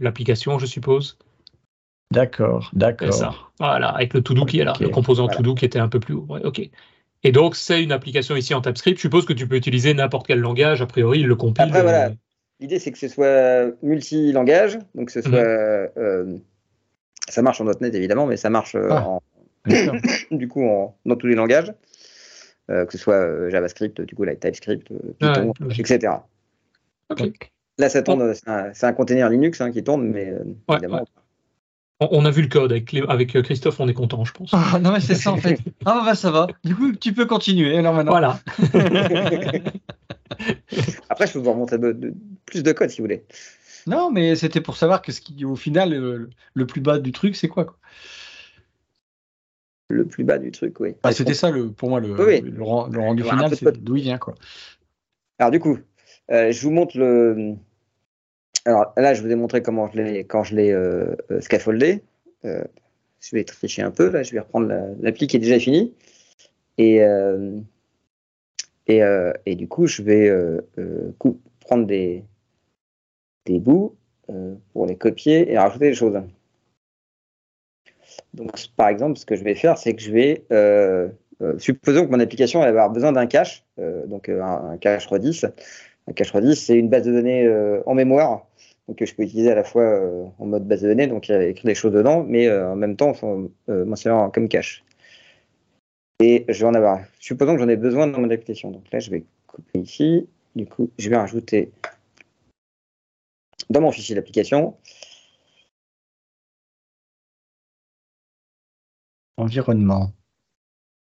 [0.00, 1.18] l'application, je suppose.
[2.12, 3.52] D'accord, d'accord.
[3.58, 6.14] Voilà, avec le to-do qui est là, le composant to-do qui était un peu plus
[6.14, 6.26] haut.
[6.44, 6.68] ok.
[7.24, 8.98] Et donc, c'est une application ici en TypeScript.
[8.98, 10.82] Je suppose que tu peux utiliser n'importe quel langage.
[10.82, 11.64] A priori, il le compile.
[11.64, 12.10] Après, voilà.
[12.62, 15.30] L'idée, c'est que ce soit multi-langage, donc ce soit.
[15.32, 15.90] Mhm.
[15.98, 16.36] Euh,
[17.28, 19.18] ça marche en .NET évidemment, mais ça marche euh, ah,
[20.30, 20.62] du coup
[21.04, 21.74] dans tous les langages,
[22.70, 26.14] euh, que ce soit JavaScript, du coup, TypeScript, Python, etc.
[27.78, 30.32] Là, ça tourne, c'est un, container Linux hein, qui tourne, mais
[30.68, 31.04] évidemment.
[31.98, 32.72] On, on a vu le code
[33.08, 34.50] avec, Christophe, on est content, je pense.
[34.52, 35.58] Ah, non, mais c'est ça en fait.
[35.84, 36.46] Ah, bah ça va.
[36.62, 37.76] Du coup, tu peux continuer.
[37.76, 38.12] Alors maintenant.
[38.12, 38.38] Voilà.
[41.08, 42.14] Après, je peux vous de- de-
[42.52, 43.24] plus de code si vous voulez.
[43.86, 47.10] Non, mais c'était pour savoir que ce qui, au final, euh, le plus bas du
[47.10, 47.76] truc, c'est quoi, quoi.
[49.88, 50.94] Le plus bas du truc, oui.
[51.02, 52.50] Ah, C'était ça, le, pour moi, le, Oui, oui.
[52.50, 54.34] le, ren- le rendu final, c'est d'où il vient, quoi.
[55.38, 55.78] Alors du coup,
[56.30, 57.54] euh, je vous montre le.
[58.64, 62.02] Alors là, je vous ai montré comment je l'ai quand je l'ai euh, scaffoldé.
[62.44, 64.10] Je vais tricher un peu.
[64.10, 65.92] Là, je vais reprendre la- l'appli qui est déjà finie.
[66.78, 67.00] Et
[68.86, 69.00] et,
[69.46, 70.30] et du coup, je vais
[71.18, 72.24] coup- prendre des
[73.46, 73.96] des bouts
[74.30, 76.20] euh, pour les copier et rajouter des choses.
[78.34, 81.08] Donc, par exemple, ce que je vais faire, c'est que je vais euh,
[81.40, 83.64] euh, supposons que mon application va avoir besoin d'un cache,
[84.06, 85.42] donc un, cache Redis.
[86.08, 87.48] Un cache Redis, c'est une base de données
[87.86, 88.46] en mémoire,
[88.86, 90.00] donc que je peux utiliser à la fois
[90.38, 93.48] en mode base de données, donc écrire des choses dedans, mais en même temps sans,
[93.68, 94.84] euh, m'en servir comme cache.
[96.20, 97.00] Et je vais en avoir.
[97.18, 98.70] Supposons que j'en ai besoin dans mon application.
[98.70, 100.28] Donc là, je vais couper ici.
[100.54, 101.72] Du coup, je vais rajouter
[103.72, 104.76] dans mon fichier d'application.
[109.36, 110.12] Environnement.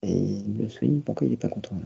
[0.02, 1.78] Et le swing, pourquoi il n'est pas content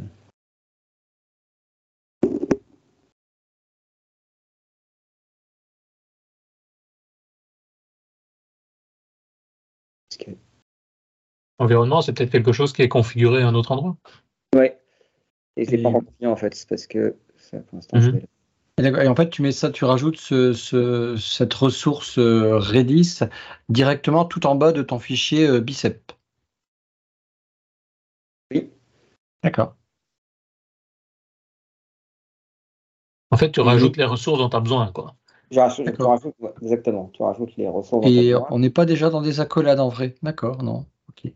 [10.18, 10.32] que
[11.60, 13.98] Environnement, c'est peut-être quelque chose qui est configuré à un autre endroit.
[14.56, 14.80] Ouais.
[15.56, 18.04] Et je l'ai Et- pas encore en fait, c'est parce que ça, pour l'instant, Mhm.
[18.04, 18.28] je vais-
[18.80, 23.20] Et, en fait, tu mets ça, tu rajoutes ce, ce- cette ressource euh, Redis
[23.70, 26.12] directement tout en bas de ton fichier euh, bicep.
[28.52, 28.70] Oui.
[29.44, 29.76] D'accord.
[33.32, 34.92] En fait, tu rajoutes les ressources dont tu as besoin.
[34.92, 35.16] Quoi.
[35.50, 36.12] Je rajoute, tu D'accord.
[36.12, 38.06] rajoutes- ouais, exactement, tu rajoutes les ressources.
[38.08, 40.16] Et on n'est pas déjà dans des accolades en vrai.
[40.22, 40.86] D'accord, non.
[41.10, 41.34] Ok.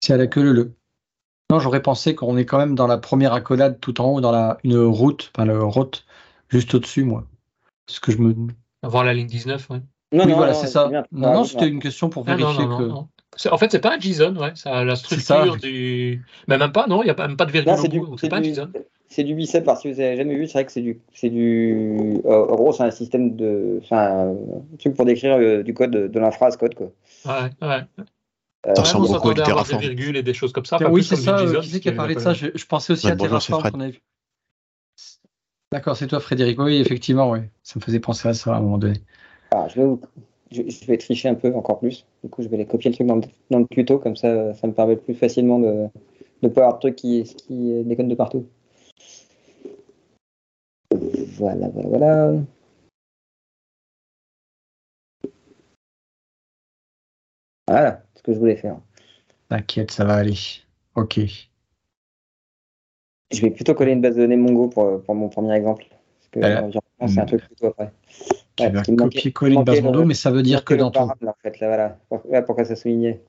[0.00, 0.74] C'est à la queue leu.
[1.50, 4.30] Non, j'aurais pensé qu'on est quand même dans la première accolade tout en haut, dans
[4.30, 6.06] la, une route, enfin le route
[6.48, 7.24] juste au-dessus, moi.
[7.86, 8.34] Ce que je me.
[8.82, 9.80] Avoir la ligne 19, ouais.
[10.12, 10.88] Non, oui, non, voilà, non, c'est ça.
[10.88, 13.48] bien, non, non, rajoutes, c'était une question pour Ah, non, vérifier que.
[13.48, 14.52] En fait, c'est pas un JSON, ouais.
[14.54, 15.04] Ça, la ça.
[15.04, 16.24] structure du.
[16.48, 18.32] Mais même pas, non, il n'y a pas- même pas de virgule c'est du, c'est
[18.32, 18.72] un du, JSON.
[19.08, 21.30] c'est du bicep parce que vous avez jamais vu, c'est vrai que c'est du, c'est
[21.30, 25.74] du, euh, en gros, c'est un système de, enfin, un truc pour décrire euh, du
[25.74, 26.90] code de, de l'inphrase code quoi.
[27.24, 27.82] Ouais, ouais.
[28.66, 29.94] Euh, Ça ressemble on beaucoup à du s'attendait à avoir des Terraform.
[29.96, 30.78] virgules et des choses comme ça.
[30.78, 31.38] Pas oui, c'est ça.
[31.40, 33.92] euh, qui a parlé de ça je, je pensais aussi à bonjour, Terraform qu'on avait
[33.92, 34.02] vu.
[35.72, 36.58] D'accord, c'est toi, Frédéric.
[36.58, 37.40] Oui, effectivement, oui.
[37.62, 39.00] Ça me faisait penser à ça à un moment donné.
[39.52, 40.00] alors, je vais, vous-
[40.50, 42.04] je, je vais tricher un peu encore plus.
[42.24, 44.52] Du coup, je vais aller copier le truc dans le, dans le tuto comme ça,
[44.54, 45.86] ça me permet plus facilement de,
[46.42, 48.46] de pas avoir de trucs qui, qui déconnent de partout.
[51.38, 52.32] Voilà, voilà, voilà.
[57.68, 58.76] Voilà ce que je voulais faire.
[59.48, 60.36] T'inquiète, ça va aller.
[60.94, 61.20] Ok.
[63.30, 65.86] Je vais plutôt coller une base de données Mongo pour, pour mon premier exemple.
[65.88, 66.60] Parce que Voilà.
[66.60, 67.92] l'environnement, c'est un truc plutôt après.
[68.56, 70.90] Tu Ouais, vas me copier-coller une base Mondo, le- mais ça veut dire que dans
[70.90, 71.02] ton.
[71.08, 72.42] en fait, là, voilà.
[72.42, 73.22] Pourquoi ça soulignait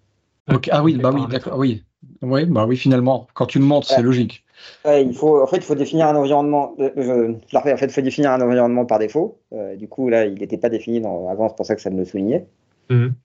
[0.52, 1.86] Ok, Ah oui, bah oui, d'accord, oui.
[2.22, 4.44] Oui, bah oui, finalement, quand tu le montres, c'est logique.
[4.84, 6.76] Ouais, il faut, en fait, il faut définir un environnement.
[6.80, 9.40] euh, en fait, il faut définir un environnement par défaut.
[9.54, 11.92] Euh, du coup, là, il n'était pas défini dans, avant, c'est pour ça que ça
[11.92, 12.48] me le soulignait.
[12.90, 13.16] Mhm.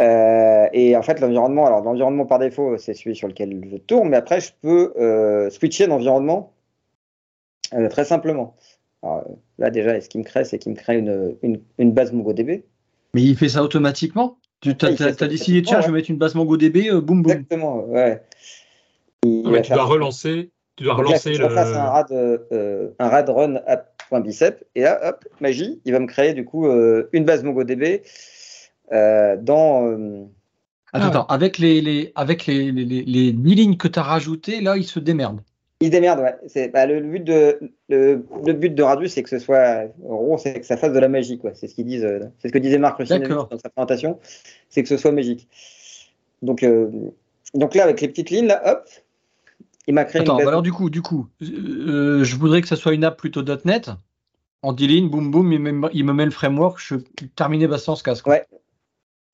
[0.00, 4.08] Euh, et en fait, l'environnement, alors l'environnement par défaut, c'est celui sur lequel je tourne,
[4.08, 6.52] mais après, je peux euh, switcher d'environnement
[7.74, 8.56] euh, très simplement.
[9.02, 9.24] Alors,
[9.58, 12.64] là, déjà, ce qu'il me crée, c'est qu'il me crée une, une, une base MongoDB.
[13.14, 14.38] Mais il fait ça automatiquement?
[14.60, 17.32] Tu Ouais, as, décidé, tiens, automatiquement, je vais mettre une base MongoDB, euh, boum boum.
[17.32, 18.22] Exactement, ouais.
[19.24, 21.54] Il mais tu dois relancer, tu dois Donc là, relancer je un le.
[21.54, 26.44] rad, euh, un rad run app.bicep et là, hop, magie, il va me créer du
[26.44, 28.02] coup euh, une base MongoDB
[28.90, 29.86] dans.
[29.86, 30.24] euh,
[30.92, 31.08] Attends, Ah.
[31.08, 34.60] attends, avec les, les, avec les, les, les, les 10 lignes que tu as rajoutées,
[34.60, 35.40] là, il se démerde.
[35.80, 36.34] il se démerde, ouais.
[36.48, 39.84] C'est bah, le, le but de le, le but de Radu, c'est que ce soit
[40.04, 41.52] en gros, c'est que ça fasse de la magie, quoi.
[41.54, 42.04] C'est ce qu'ils disent.
[42.04, 43.48] euh, c'est ce que disait Marc D'accord.
[43.48, 44.18] dans sa présentation,
[44.68, 45.46] c'est que ce soit magique.
[46.42, 46.88] Donc euh,
[47.54, 48.88] donc là, avec les petites lignes, là, hop,
[49.86, 52.68] il m'a créé Attends, une bah alors du coup, du coup, euh, je voudrais que
[52.68, 53.90] ça soit une app plutôt .NET.
[54.62, 56.96] En 10 lignes, boum boum, il me, il me met le framework, je
[57.36, 58.22] terminé Bastien se casse.
[58.22, 58.34] quoi.
[58.34, 58.46] Ouais.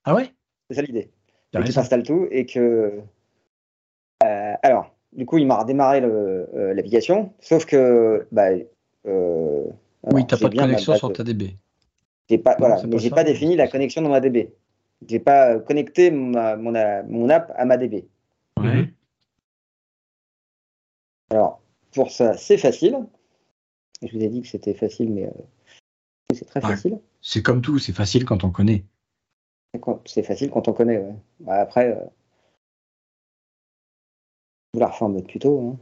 [0.07, 0.33] Ah ouais?
[0.71, 1.01] C'est ça l'idée.
[1.01, 1.11] Et
[1.53, 1.73] qu'il raison.
[1.81, 3.01] s'installe tout et que.
[4.25, 8.27] Euh, alors, du coup, il m'a redémarré euh, l'application, sauf que.
[8.33, 8.49] Bah,
[9.07, 9.64] euh,
[10.05, 11.57] Oui, t'as j'ai pas de connexion sur ta DB.
[12.29, 14.53] J'ai pas, Non, voilà, c'est mais pas j'ai pas défini la connexion dans ma DB.
[15.07, 16.73] J'ai pas connecté ma- mon,
[17.07, 18.09] mon app à ma DB.
[18.59, 18.88] Mhm.
[21.31, 21.61] Alors,
[21.92, 22.97] pour ça, c'est facile.
[24.03, 25.31] Je vous ai dit que c'était facile, mais euh,
[26.35, 26.71] c'est très Ouais.
[26.71, 26.99] facile.
[27.21, 28.85] C'est comme tout, c'est facile quand on connaît.
[30.05, 30.99] C'est facile quand on connaît.
[30.99, 31.15] ouais.
[31.41, 32.05] Bah, après, euh,
[34.75, 35.61] vous la refait en mode tuto.
[35.61, 35.79] hein.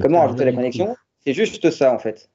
[0.00, 2.30] Comment Alors ajouter là, la connexion C'est juste ça en fait.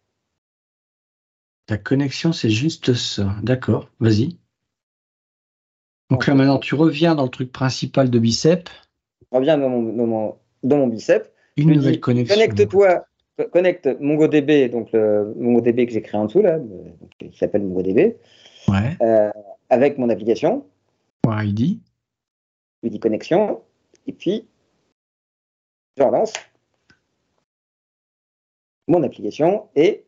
[1.65, 3.35] Ta connexion, c'est juste ça.
[3.41, 4.37] D'accord, vas-y.
[6.09, 8.69] Donc là, maintenant, tu reviens dans le truc principal de Bicep.
[9.31, 11.31] Je reviens dans mon, dans mon, dans mon bicep.
[11.55, 12.35] Une Je nouvelle dis, connexion.
[12.35, 13.05] Connecte-toi,
[13.37, 17.63] co- connecte MongoDB, donc le MongoDB que j'ai créé en dessous là, euh, qui s'appelle
[17.63, 18.17] MongoDB,
[18.67, 19.31] Ouais, euh,
[19.69, 20.65] avec mon application.
[21.25, 21.81] ouais, il dit.
[22.81, 23.61] Je lui dis connexion,
[24.07, 24.47] et puis
[25.97, 26.33] je relance
[28.87, 30.03] mon application et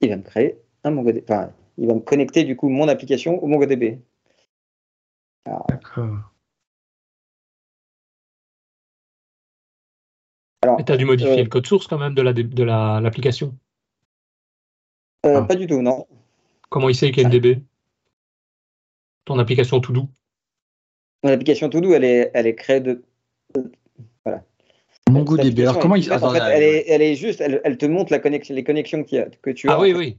[0.00, 1.22] il va me créer un MongoDB.
[1.28, 4.00] Enfin, il va me connecter du coup mon application au MongoDB.
[5.68, 6.32] D'accord.
[10.62, 12.62] Alors, Et tu as dû modifier Euh, le code source quand même de la de
[12.62, 13.56] la- l'application.
[15.26, 15.42] Euh, Ah.
[15.42, 16.06] pas du tout, non.
[16.68, 17.60] Comment il sait qu'il y a une DB
[19.24, 20.08] Ton application tout doux.
[21.22, 23.02] Mon application Todo, elle est, elle est créée de.
[25.10, 25.60] MongoDB.
[25.62, 26.10] Alors, comment il.
[26.12, 29.02] En fait, elle, est, elle est juste, elle, elle te montre la connexion, les connexions
[29.02, 29.72] qu'il y a, que tu as.
[29.74, 30.16] Ah oui, oui.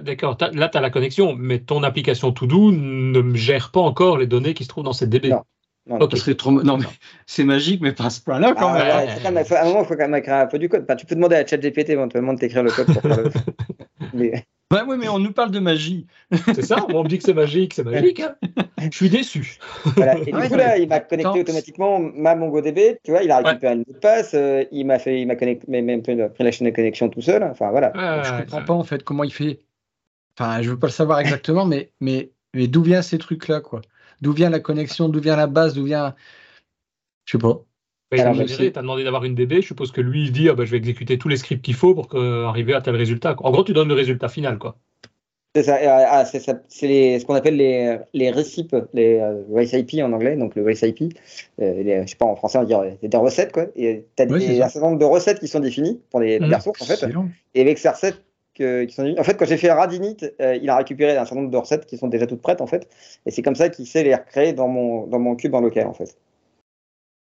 [0.00, 4.16] D'accord, là tu as la connexion, mais ton application to do ne gère pas encore
[4.16, 5.28] les données qui se trouvent dans cette DB.
[5.28, 5.42] Non.
[6.38, 6.52] Trop...
[6.62, 6.84] Non, mais
[7.26, 9.08] c'est magique, mais pas à ce point-là quand Ah, même.
[9.24, 10.84] ouais, même- faut- à un moment, il faut quand même écrire un peu du code.
[10.84, 13.30] Enfin, tu peux demander à ChatGPT éventuellement de t'écrire le code pour faire le.
[14.14, 16.06] Mais- Ouais, ouais, mais on nous parle de magie.
[16.54, 18.20] C'est ça On me dit que c'est magique, c'est magique.
[18.20, 18.36] hein
[18.78, 19.58] Je suis déçu.
[19.96, 20.16] Voilà.
[20.18, 22.98] Et du Ouais, coup, là, il m'a connecté automatiquement ma MongoDB.
[23.04, 24.32] Tu vois, il a récupéré le mot de passe.
[24.32, 27.20] euh, il m'a fait, il m'a connecté, mais même pris la chaîne de connexion tout
[27.20, 27.42] seul.
[27.42, 27.88] Enfin, voilà.
[27.94, 28.64] Ouais, je ouais, comprends ouais.
[28.64, 29.60] pas en fait comment il fait.
[30.40, 33.82] Enfin, je veux pas le savoir exactement, mais, mais, mais d'où viennent ces trucs-là, quoi?
[34.22, 35.10] D'où vient la connexion?
[35.10, 35.74] D'où vient la base?
[35.74, 36.14] D'où vient.
[37.26, 37.60] Je sais pas.
[38.12, 38.72] Bah, il a Alors, généré, sais.
[38.72, 40.76] t'as demandé d'avoir une DB, je suppose que lui il dit ah, bah, je vais
[40.76, 43.32] exécuter tous les scripts qu'il faut pour que- arriver à tel résultat.
[43.34, 43.48] quoi.
[43.48, 44.58] En gros, tu donnes le résultat final.
[44.58, 44.76] quoi.
[45.56, 45.76] C'est ça.
[45.76, 50.36] euh, ah, c'est ce qu'on appelle les, les récipes, les euh, race IP en anglais.
[50.36, 51.14] Donc, le race IP,
[51.60, 53.64] euh, les- je sais pas, en français, on dirait c'est des recettes, quoi.
[53.76, 56.54] Et tu as des, un certain nombre de recettes qui sont définies pour les, les
[56.54, 56.94] ressources, en fait.
[56.94, 57.28] Excellent.
[57.54, 58.22] Et avec ces recettes
[58.54, 61.24] que- qui sont définies- en fait, quand j'ai fait Radinit, euh, il a récupéré un
[61.24, 62.88] certain nombre de recettes qui sont déjà toutes prêtes, en fait.
[63.24, 65.86] Et c'est comme ça qu'il sait les recréer dans mon, dans mon cube en local,
[65.86, 66.14] en fait.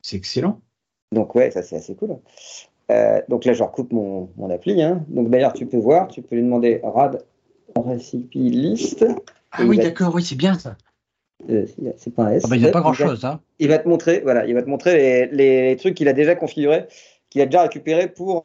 [0.02, 0.62] C'est excellent.
[1.12, 2.18] Donc ouais, ça c'est assez cool.
[2.92, 4.82] Euh, donc là, je recoupe mon, mon appli.
[4.82, 5.04] Hein.
[5.08, 7.24] Donc d'ailleurs, tu peux voir, tu peux lui demander rad
[7.76, 9.06] recipe list.
[9.52, 10.76] Ah oui, va- d'accord, oui, c'est bien ça.
[11.50, 11.66] Euh,
[11.98, 12.44] c'est pas un S.
[12.46, 13.26] Ah bah, il n'y a pas va- grand-chose.
[13.26, 13.40] Hein.
[13.60, 16.36] Il va te montrer, voilà, il va te montrer les, les trucs qu'il a déjà
[16.36, 16.86] configurés,
[17.30, 18.44] qu'il a déjà récupéré pour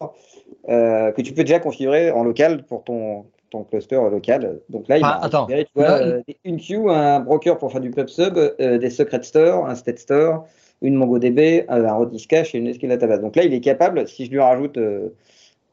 [0.69, 4.61] euh, que tu peux déjà configurer en local pour ton ton cluster local.
[4.69, 7.91] Donc là, il Ah, tu vois, Là, euh, une queue, un broker pour faire du
[7.91, 10.47] PubSub, euh, des secret stores, un state store,
[10.83, 13.21] une MongoDB, un Redis cache et une SQL database.
[13.21, 15.09] Donc là, il est capable, si je lui rajoute euh,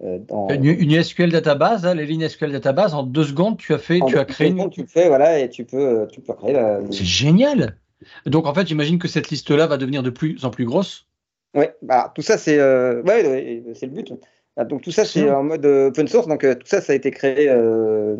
[0.03, 3.73] euh, dans Une, une SQL database, hein, les lignes SQL database, en deux secondes, tu
[3.73, 4.57] as fait, en tu as deux créé une.
[4.57, 6.79] secondes, tu le fais, voilà, et tu peux, euh, tu peux créer la.
[6.91, 7.77] C'est génial.
[8.25, 11.07] Donc en fait, j'imagine que cette liste-là va devenir de plus en plus grosse.
[11.55, 14.13] Ouais, bah, tout ça, c'est euh, ouais, c'est le but.
[14.55, 16.27] Ah, Donc tout ça, c'est en mode open source.
[16.27, 18.15] Donc tout ça, ça a été créé euh,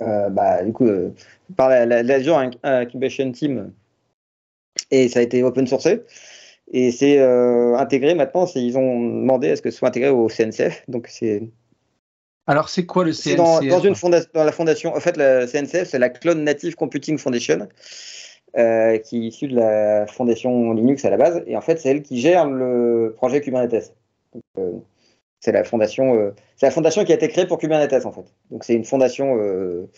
[0.00, 0.86] bah, du coup,
[1.56, 3.72] par la, la, l'Azure Inc- Incubation Team
[4.90, 6.02] et ça a été open sourcé.
[6.70, 8.46] Et c'est euh, intégré maintenant.
[8.54, 10.84] Ils ont demandé à ce que ce soit intégré au CNCF.
[10.88, 11.42] Donc c'est
[12.46, 14.94] Alors c'est quoi le CNCF dans, dans une fondation, dans la fondation.
[14.94, 17.68] En fait, la CNCF, c'est la Cloud Native Computing Foundation,
[18.56, 21.42] euh, qui est issue de la fondation Linux à la base.
[21.46, 23.94] Et en fait, c'est elle qui gère le projet Kubernetes.
[24.34, 24.72] Donc, euh,
[25.40, 28.24] c'est la fondation, euh, c'est la fondation qui a été créée pour Kubernetes en fait.
[28.50, 29.88] Donc c'est une fondation euh,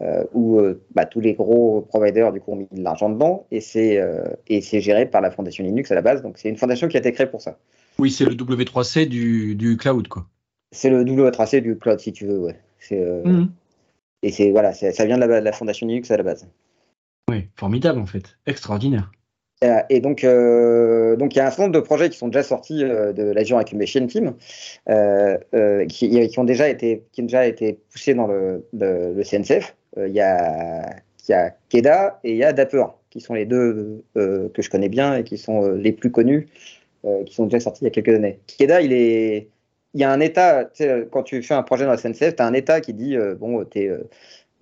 [0.00, 3.46] euh, où euh, bah, tous les gros providers du coup ont mis de l'argent dedans
[3.50, 6.22] et c'est euh, et c'est géré par la fondation Linux à la base.
[6.22, 7.58] Donc c'est une fondation qui a été créée pour ça.
[7.98, 10.26] Oui, c'est le W3C du, du cloud, quoi.
[10.72, 12.38] C'est le double tracé du cloud si tu veux.
[12.38, 12.60] Ouais.
[12.78, 13.50] C'est euh, Mhm.
[14.22, 16.46] et c'est voilà, c'est- ça vient de la, de la fondation Linux à la base.
[17.30, 18.36] Oui, formidable en fait.
[18.46, 19.10] Extraordinaire.
[19.64, 22.28] Euh, Et donc, euh, donc il y a un certain nombre de projets qui sont
[22.28, 24.34] déjà sortis euh, de l'Azure Incubation Team,
[24.88, 25.38] euh,
[25.86, 29.74] qui, ont déjà été, qui déjà été poussés dans le, le, le CNCF.
[29.96, 33.46] Il y a, il y a Keda et il y a Dapper, qui sont les
[33.46, 36.48] deux que je connais bien et qui sont les plus connus,
[37.24, 38.38] qui sont déjà sortis il y a quelques années.
[38.46, 39.48] Keda, il est,
[39.94, 40.68] il y a un état,
[41.10, 43.64] quand tu fais un projet dans la CNCF, tu as un état qui dit, bon,
[43.64, 43.90] tu es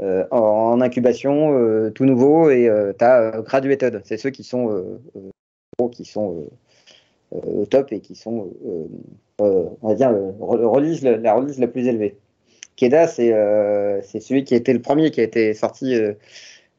[0.00, 4.02] euh, en, incubation, euh, tout nouveau, et tu as graduated.
[4.04, 6.48] C'est ceux qui sont, euh, euh, qui sont euh,
[7.34, 8.86] euh, au top et qui sont, euh,
[9.40, 12.16] euh, on va dire, la, release la plus élevée.
[12.76, 16.14] Keda, c'est euh, celui qui été le premier qui a été sorti euh,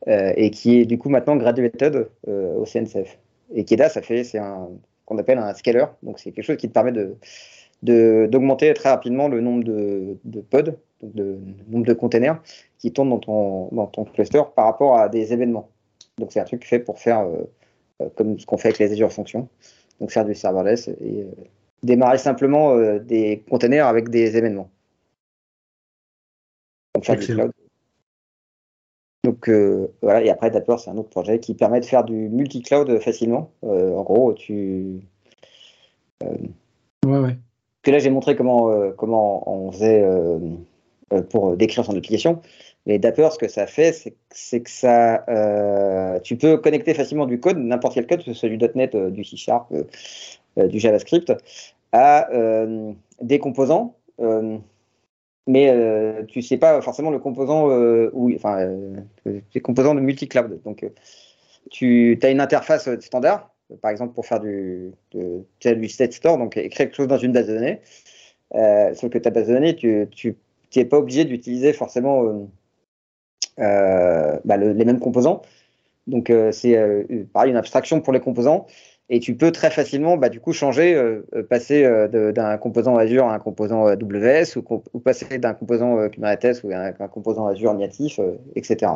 [0.08, 3.18] euh, et qui est du coup maintenant graduated euh, au CNCF.
[3.54, 4.70] Et Keda, ça fait, c'est un
[5.06, 7.16] qu'on appelle un scaler, donc c'est quelque chose qui te permet de,
[7.84, 12.42] d'augmenter très rapidement le nombre de, de pods, donc de, le nombre de containers
[12.80, 15.70] qui tournent dans ton, dans ton cluster par rapport à des événements.
[16.18, 17.28] Donc c'est un truc fait pour faire
[18.16, 19.48] comme ce qu'on fait avec les Azure Functions,
[20.00, 21.28] donc faire du serverless et
[21.84, 24.70] démarrer simplement des containers avec des événements.
[26.96, 27.52] Donc faire du cloud.
[29.26, 32.30] Donc euh, voilà, et après Dapper, c'est un autre projet qui permet de faire du
[32.30, 33.52] multi-cloud facilement.
[33.64, 35.02] Euh, en gros, tu.
[36.24, 36.38] Euh,
[37.08, 37.38] ouais, ouais.
[37.86, 40.04] Que là, j'ai montré comment, comment on faisait
[41.30, 42.42] pour décrire son application.
[42.86, 43.94] Mais Dapper, ce que ça fait,
[44.32, 45.24] c'est que ça,
[46.24, 49.24] tu peux connecter facilement du code, n'importe quel code, que ce soit du .NET, du
[49.24, 49.72] C Sharp,
[50.58, 51.32] du JavaScript,
[51.94, 52.28] à
[53.22, 53.96] des composants
[55.48, 58.96] mais euh, tu sais pas forcément le composant euh, enfin euh,
[59.26, 60.62] les composants de multi-cloud.
[60.64, 60.90] Donc euh,
[61.70, 63.50] tu as une interface standard,
[63.82, 67.32] par exemple pour faire du, de, du state store, donc créer quelque chose dans une
[67.32, 67.82] base de données.
[68.96, 70.36] sauf que ta base de données, tu
[70.76, 72.48] n'es pas obligé d'utiliser forcément
[73.58, 75.42] bah, le, les mêmes composants.
[76.08, 76.78] Donc c'est
[77.34, 78.68] pareil une abstraction pour les composants
[79.10, 82.96] et tu peux très facilement bah, du coup changer, euh, euh, passer euh, d'un composant
[82.96, 87.46] Azure à un composant AWS ou, ou passer d'un composant Kubernetes ou un, un, composant
[87.46, 88.20] Azure natif,
[88.56, 88.94] etc.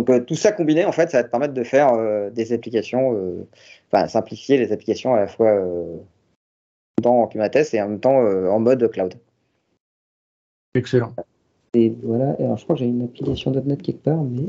[0.00, 3.46] Donc tout ça combiné, en fait, ça va te permettre de faire des applications,
[3.92, 5.62] enfin simplifier les applications à la fois
[7.02, 9.14] dans Kubernetes et en même temps en mode cloud.
[10.74, 11.14] Excellent.
[11.74, 14.46] Et voilà, alors je crois que j'ai une application .NET quelque part, mais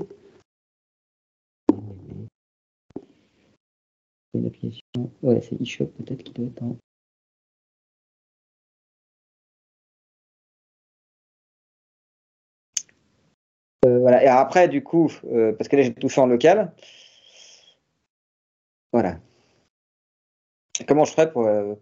[4.34, 5.12] une application.
[5.22, 6.78] Ouais, c'est eShop peut-être qui doit être en.
[13.84, 14.24] Voilà.
[14.24, 16.72] Et après, du coup, euh, parce que là j'ai tout fait en local.
[18.94, 19.20] Voilà.
[20.88, 21.76] Comment je ferais pour, euh,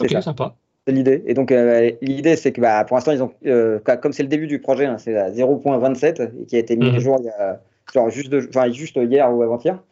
[0.00, 0.54] Ok, sympa.
[0.86, 1.22] C'est l'idée.
[1.26, 4.28] Et donc, euh, l'idée, c'est que bah, pour l'instant, ils ont, euh, comme c'est le
[4.28, 6.98] début du projet, hein, c'est à 0.27 et qui a été mis à mhm.
[7.00, 7.60] jour il y a,
[7.92, 8.40] genre juste, de,
[8.72, 9.82] juste hier ou avant-hier.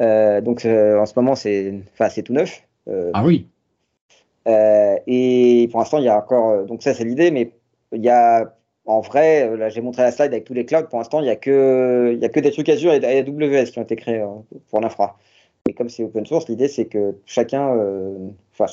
[0.00, 1.82] Euh, donc, en ce moment, c'est
[2.24, 2.62] tout neuf.
[3.12, 3.48] ah oui.
[4.46, 6.64] Et pour l'instant, il y a encore.
[6.66, 7.52] donc, ça, c'est l'idée, mais
[7.92, 8.54] il y a.
[8.86, 10.86] En vrai, là, j'ai montré la slide avec tous les clouds.
[10.90, 13.70] Pour l'instant, il n'y a, que, il y a que des trucs Azure et AWS
[13.70, 14.22] qui ont été créés
[14.68, 15.16] pour l'infra.
[15.66, 18.66] Et comme c'est open source, l'idée c'est que chacun, euh, enfin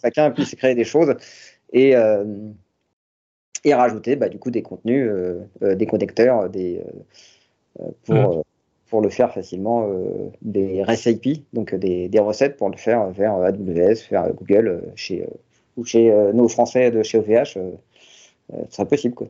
[0.00, 1.16] chacun puisse créer des choses
[1.72, 2.24] et, euh,
[3.64, 6.80] et rajouter bah, du coup des contenus, euh, des connecteurs, des,
[8.04, 8.44] pour,
[8.94, 9.88] pour le faire facilement,
[10.40, 11.18] des REST
[11.52, 15.26] donc des, des, recettes pour le faire vers AWS, vers Google, chez,
[15.76, 17.60] ou chez nos Français de chez OVH, ce
[18.70, 19.14] serait possible.
[19.14, 19.26] Quoi.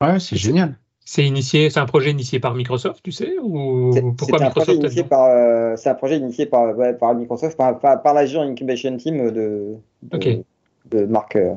[0.00, 0.76] Ouais, c'est génial.
[1.06, 5.90] C'est initié, c'est un projet initié par Microsoft, tu sais, ou pourquoi Microsoft euh, C'est
[5.90, 10.42] un projet initié par, par Microsoft, par, par, l'Azure Incubation Team de, de,
[10.86, 11.54] de Marc, euh,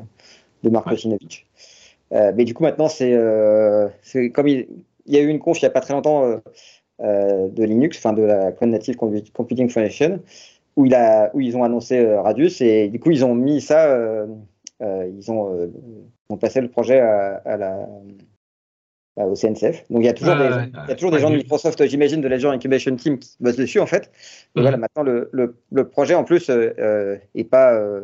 [0.63, 0.93] de Marc
[2.13, 3.13] euh, mais du coup, maintenant, c'est
[4.33, 4.67] comme il,
[5.05, 6.41] y a eu une conf il n'y a pas très longtemps
[6.99, 10.19] de Linux, enfin de la Cloud Native Computing Foundation,
[10.75, 14.25] où, il a, où ils ont annoncé Radius, et du coup, ils ont mis ça,
[14.81, 15.69] ils ont,
[16.29, 17.87] ont passé le projet à, à la
[19.19, 19.83] euh, au CNCF.
[19.89, 22.21] Donc il y a toujours des, il y a toujours des gens de Microsoft, j'imagine,
[22.21, 24.11] de l'Azure Incubation Team qui bossent dessus en fait.
[24.55, 24.63] Mais mhm.
[24.63, 28.01] voilà, maintenant le, le, le, projet en plus euh, euh est pas, euh,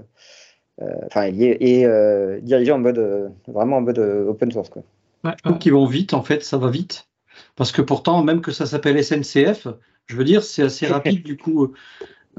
[1.06, 4.82] enfin il est, est dirigé en mode vraiment en mode open source quoi.
[5.24, 7.08] Ouais, Donc ils vont vite en fait, ça va vite.
[7.56, 9.68] Parce que pourtant, même que ça s'appelle SNCF,
[10.08, 11.74] je veux dire, c'est assez rapide du coup.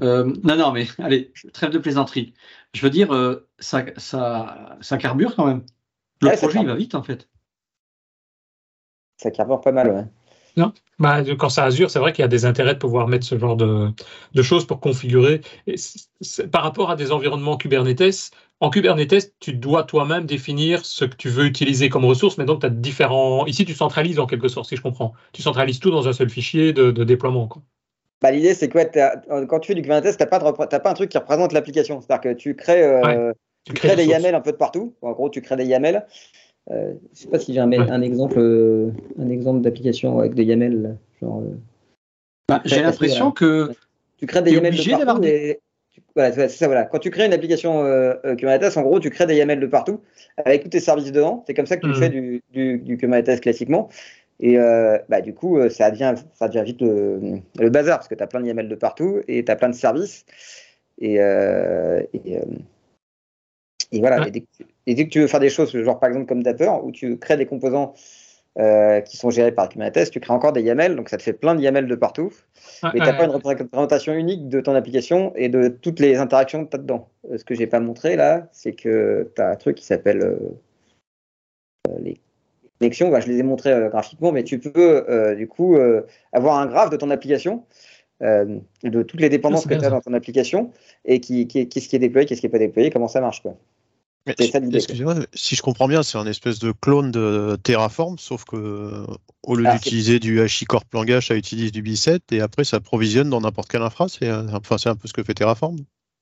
[0.01, 2.35] non, non, mais allez, trêve de plaisanterie.
[2.75, 5.65] Je veux dire, ça, ça, ça carbure quand même.
[6.21, 7.29] Le projet, il va vite en fait
[9.17, 10.05] ça carbure pas mal, ouais.
[10.57, 10.73] Non.
[11.01, 13.37] Bah, quand c'est Azure, c'est vrai qu'il y a des intérêts de pouvoir mettre ce
[13.37, 13.89] genre de,
[14.35, 15.41] de choses pour configurer.
[15.67, 15.75] Et
[16.53, 18.31] par rapport à des environnements Kubernetes,
[18.61, 22.61] en Kubernetes, tu dois toi-même définir ce que tu veux utiliser comme ressource, mais donc
[22.61, 23.47] tu as différents.
[23.47, 25.13] Ici, tu centralises en quelque sorte, si je comprends.
[25.33, 27.49] Tu centralises tout dans un seul fichier de, déploiement.
[28.23, 31.11] Bah, L'idée, c'est que quand tu fais du Kubernetes, tu n'as pas, pas, un truc
[31.11, 32.01] qui représente l'application.
[32.01, 33.33] C'est-à-dire que tu crées, euh,
[33.65, 34.95] tu, crées, des YAML un peu de partout.
[35.03, 36.07] En gros, tu crées des YAML.
[36.71, 40.35] Euh, je ne sais pas si j'ai un, un, exemple, euh, un exemple d'application avec
[40.35, 40.97] des YAML.
[41.21, 41.43] Genre,
[42.49, 43.73] bah, j'ai l'impression que
[44.17, 45.21] tu crées des YAML de partout.
[45.21, 45.61] Des...
[46.15, 46.85] Voilà, c'est ça, voilà.
[46.85, 50.01] Quand tu crées une application euh, Kubernetes, en gros, tu crées des YAML de partout
[50.37, 51.43] avec tous tes services dedans.
[51.47, 51.95] C'est comme ça que tu hmm.
[51.95, 53.89] fais du, du, du, Kubernetes classiquement.
[54.41, 54.57] Et
[55.09, 58.27] bah, du coup, ça devient, ça devient vite le, le bazar parce que tu as
[58.27, 60.25] plein de YAML de partout et tu as plein de services.
[60.99, 62.39] Et, et,
[63.95, 66.71] et voilà, et, dès, que tu veux faire des choses, genre par exemple comme Dapper,
[66.83, 67.95] où tu crées des composants
[68.57, 71.33] euh, qui sont gérés par Kubernetes, tu crées encore des YAML, donc ça te fait
[71.33, 72.33] plein de YAML de partout,
[72.85, 76.65] mais tu n'as pas une représentation unique de ton application et de toutes les interactions
[76.65, 77.09] que tu as dedans.
[77.33, 80.23] Euh, ce que j'ai pas montré là, c'est que tu as un truc qui s'appelle
[80.23, 80.39] euh,
[81.99, 82.21] les
[82.79, 85.77] connexions, bah, je les ai montrés graphiquement, mais tu peux du coup
[86.33, 87.65] avoir un graphe de ton application.
[88.21, 90.71] de toutes les dépendances que tu as dans ton application
[91.05, 93.43] et qui, qui, qu'est-ce qui est déployé, qu'est-ce qui n'est pas déployé, comment ça marche.
[93.43, 93.57] Quoi.
[94.27, 99.05] Excusez-moi, si je comprends bien, c'est un espèce de clone de Terraform, sauf que
[99.43, 103.43] au lieu d'utiliser du HashiCorp langage, ça utilise du B7 et après ça provisionne dans
[103.43, 104.09] n'importe quelle infra.
[104.09, 105.77] C'est enfin, un peu ce que fait Terraform.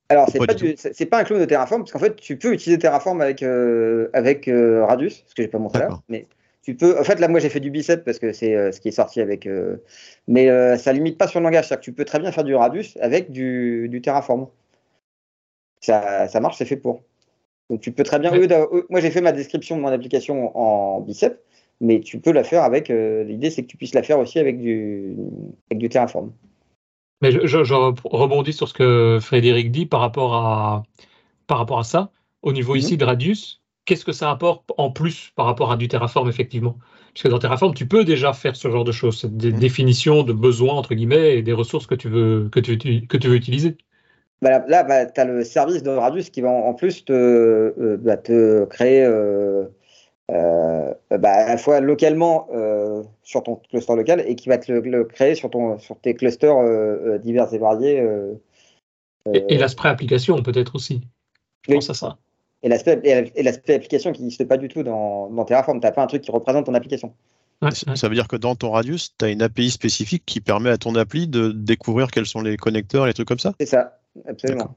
[0.08, 3.20] Alors, c'est pas, pas, un clone de Terraform, parce qu'en fait, tu peux utiliser Terraform
[3.20, 6.00] avec, euh, avec euh, Radius, ce que j'ai pas montré là.
[6.08, 6.26] Mais
[6.62, 6.98] tu peux.
[6.98, 8.92] En fait, là, moi, j'ai fait du B7 parce que c'est euh, ce qui est
[8.92, 9.48] sorti avec.
[10.28, 11.68] mais ça limite pas sur le langage.
[11.68, 14.48] C'est-à-dire que tu peux très bien faire du Radius avec du, du Terraform.
[15.80, 17.02] Ça, ça marche, c'est fait pour.
[17.72, 18.30] Donc tu peux très bien.
[18.90, 21.40] Moi j'ai fait ma description de mon application en bicep,
[21.80, 22.90] mais tu peux la faire avec.
[22.90, 25.16] Euh, l'idée c'est que tu puisses la faire aussi avec du,
[25.70, 26.32] avec du Terraform.
[27.22, 30.82] Mais je, rebondis sur ce que Frédéric dit par rapport à,
[31.46, 32.10] par rapport à ça.
[32.42, 32.98] Au niveau ici mhm.
[32.98, 36.76] de Radius, qu'est-ce que ça apporte en plus par rapport à du Terraform, effectivement?
[37.14, 39.58] Parce que dans Terraform, tu peux déjà faire ce genre de choses, des mhm.
[39.58, 43.28] définitions de besoins, entre guillemets, et des ressources que tu veux, que tu, que tu
[43.28, 43.78] veux utiliser.
[44.42, 47.96] Bah, là, bah, tu as le service de Radius qui va en, plus te, euh,
[48.00, 49.66] bah, te créer euh,
[50.32, 52.48] euh, bah, à la fois localement
[53.22, 56.56] sur ton cluster local et qui va te le, créer sur, ton, sur tes clusters
[57.20, 58.04] divers et variés.
[59.32, 61.02] et, l'aspect application peut-être aussi.
[61.68, 62.18] Je pense à ça.
[62.64, 65.78] Et l'aspect application qui n'existe pas du tout dans, dans Terraform.
[65.78, 67.14] Tu n'as pas un truc qui représente ton application.
[67.70, 70.78] Ça veut dire que dans ton radius, tu as une API spécifique qui permet à
[70.78, 73.54] ton appli de découvrir quels sont les connecteurs, les trucs comme ça?
[73.60, 74.76] C'est ça absolument.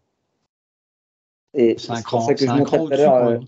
[1.56, 3.16] Et c'est ça que je montrais tout à l'heure.
[3.16, 3.40] Euh,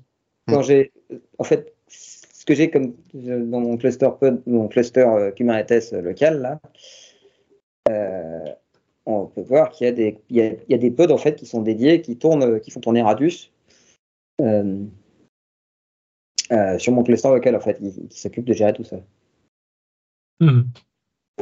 [0.47, 0.93] quand j'ai,
[1.37, 4.09] en fait, ce que j'ai comme dans mon cluster
[4.45, 6.61] mon cluster euh, Kubernetes local là,
[7.89, 8.45] euh,
[9.05, 11.45] on peut voir qu'il y a des, il y a, des pods en fait qui
[11.45, 13.51] sont dédiés, qui tournent, qui font tourner Radius.
[14.39, 14.87] sur
[16.93, 18.97] mon cluster local en fait, qui, s'occupe de gérer tout ça.
[20.39, 20.61] Mmh.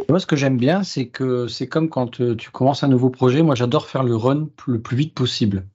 [0.10, 3.10] Moi, ce que j'aime bien, c'est que c'est comme quand euh, tu commences un nouveau
[3.10, 3.42] projet.
[3.42, 5.66] Moi, j'adore faire le run le plus vite possible.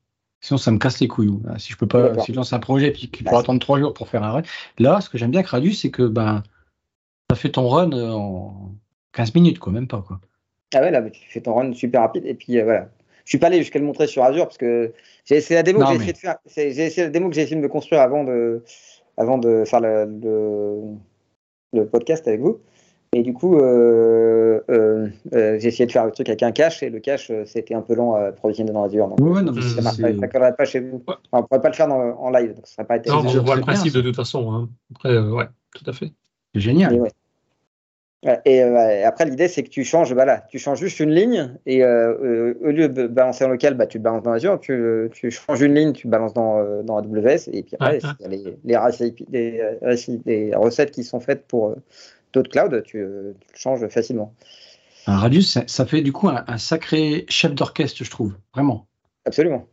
[0.43, 1.39] Sinon, ça me casse les couilles.
[1.59, 3.93] Si je peux pas, si je lance un projet et qu'il faut attendre trois jours
[3.93, 4.43] pour faire un run.
[4.79, 6.43] Là, ce que j'aime bien avec Radius, c'est que ben,
[7.31, 8.73] ça fait ton run euh, en
[9.13, 10.03] 15 minutes, quoi, même pas.
[10.07, 10.21] Quoi.
[10.75, 12.25] Ah ouais, là, tu fais ton run super rapide.
[12.25, 12.89] Et puis euh, voilà.
[13.25, 14.93] Je suis pas allé jusqu'à le montrer sur Azure parce que
[15.25, 16.37] c'est la démo que j'ai essayé de faire.
[16.47, 18.65] J'ai essayé la démo que j'ai essayé de me construire avant de,
[19.17, 20.97] avant de faire le,
[21.73, 22.61] le podcast avec vous.
[23.13, 26.85] Et du coup, euh, euh, euh, j'ai essayé de faire le truc avec un cache
[26.85, 29.09] et le cache, c'était un peu long à provisionner dans Azure.
[29.09, 29.81] Donc, ouais, non, ça
[30.13, 31.03] ne collerait pas chez vous.
[31.33, 32.55] on ne pourrait pas le faire en live.
[32.55, 34.53] Donc ça serait pas été non, on voit le principe de toute façon.
[34.53, 34.69] Hein.
[34.95, 36.13] Après, ouais, tout à fait.
[36.55, 37.03] C'est génial.
[38.45, 42.71] Et, après, l'idée, c'est que tu changes, bah tu changes juste une ligne et au
[42.71, 44.61] lieu de balancer en local, bah, tu balances dans Azure.
[44.61, 47.49] Tu, tu, changes une ligne, tu balances dans, dans AWS.
[47.53, 47.99] Et puis après,
[48.29, 48.79] les, les,
[50.27, 51.75] les, recettes qui sont faites pour
[52.33, 54.35] d'autres clouds, tu, le changes facilement.
[55.07, 58.87] Un Radius, ça, fait du coup un, sacré chef d'orchestre, je trouve, vraiment.
[59.25, 59.67] Absolument.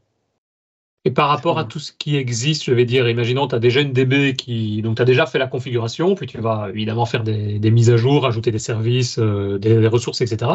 [1.06, 3.80] Et par rapport à tout ce qui existe, je vais dire, imaginons, tu as déjà
[3.80, 4.82] une DB qui.
[4.82, 7.96] Donc, tu as déjà fait la configuration, puis tu vas évidemment faire des, mises à
[7.96, 10.52] jour, ajouter des services, euh, des, ressources, etc.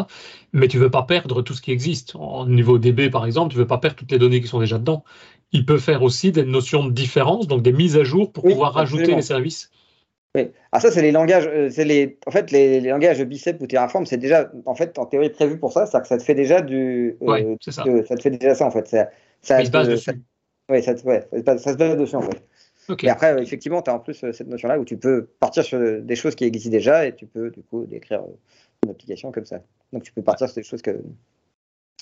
[0.51, 2.13] Mais tu ne veux pas perdre tout ce qui existe.
[2.15, 4.59] Au niveau DB, par exemple, tu ne veux pas perdre toutes les données qui sont
[4.59, 5.03] déjà dedans.
[5.53, 8.73] Il peut faire aussi des notions de différence, donc des mises à jour pour pouvoir
[8.73, 9.71] rajouter les services.
[10.35, 10.51] Oui.
[10.71, 13.67] Alors ça, c'est les langages, euh, c'est les, en fait, les, les, langages Bicep ou
[13.67, 16.33] Terraform, c'est déjà, en fait, en théorie prévu pour ça, c'est que ça te fait
[16.33, 17.71] déjà du, euh, ça.
[17.71, 17.83] ça.
[17.83, 18.87] te fait déjà ça en fait.
[18.87, 19.09] Ça,
[19.41, 20.11] ça, se base dessus.
[20.69, 22.43] oui, ça, ouais, ça, se base dessus en fait.
[23.03, 26.15] Et après, effectivement, tu as en plus cette notion-là où tu peux partir sur des
[26.15, 28.23] choses qui existent déjà et tu peux du coup décrire
[28.83, 29.61] une application comme ça.
[29.93, 30.99] Donc tu peux partir sur des choses que,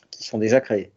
[0.10, 0.92] qui sont déjà créées.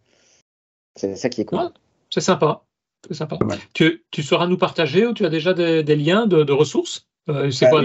[0.97, 1.71] C'est ça qui est cool.
[2.11, 2.63] c'est sympa.
[3.07, 3.39] C'est sympa.
[3.75, 7.07] Tu, tu, sauras nous partager ou tu as déjà des, liens de, ressources?
[7.29, 7.83] Euh, C'est quoi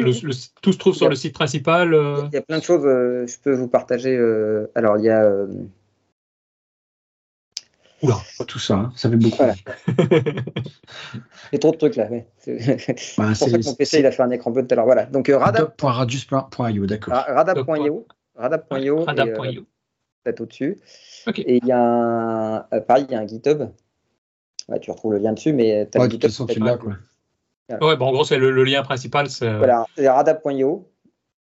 [0.62, 2.86] Tout se trouve sur le site principal euh Il y a plein de choses.
[2.86, 4.18] Euh, je peux vous partager.
[4.76, 5.30] alors, il y a.
[8.02, 8.94] Oula, pas tout ça, hein.
[8.96, 9.44] ça fait beaucoup.
[9.88, 10.44] il
[11.52, 12.08] y a trop de trucs là.
[12.38, 12.58] C'est
[13.18, 14.86] bah, pour ça que mon PC il a fait un écran bleu tout à l'heure.
[14.86, 15.06] Voilà.
[15.06, 17.14] Donc radap.radius.io, d'accord.
[17.14, 18.08] Radap.io.
[18.36, 19.04] Radap.io.
[19.04, 19.66] Radap.io.
[20.24, 20.78] Peut-être au-dessus.
[21.36, 22.80] Et il y a un.
[22.88, 23.70] pareil, il y a un GitHub
[24.78, 26.48] tu retrouves le lien dessus, mais tu as ouais, GitHub.
[26.48, 26.94] tu l'as, quoi.
[27.82, 29.30] Ouais, bon, en gros, c'est le, lien principal.
[29.30, 29.52] C'est...
[29.58, 30.88] Voilà, c'est radap.io.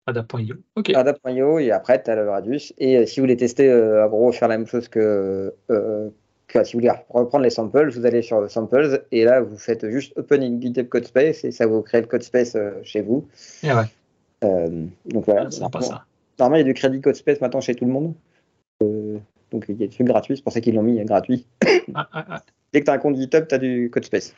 [0.07, 0.91] Radap.io, ok.
[0.93, 2.73] Radap.io, et après, tu as le Radius.
[2.77, 6.09] Et euh, si vous voulez tester, euh, en gros, faire la même chose que, euh,
[6.47, 9.87] que, si vous voulez reprendre les samples, vous allez sur Samples, et là, vous faites
[9.89, 13.27] juste Open in GitHub Codespace, et ça vous crée le Codespace chez vous.
[13.63, 14.69] Et ouais.
[15.05, 15.43] donc voilà.
[15.45, 16.05] Ah, c'est pas ça.
[16.39, 18.13] Normalement, il y a du crédit Codespace maintenant chez tout le monde.
[18.79, 21.45] donc il y a des trucs gratuits, c'est pour ça qu'ils l'ont mis gratuit.
[21.93, 22.41] Ah, ah,
[22.73, 24.33] Dès que tu as un compte GitHub, tu as du code space.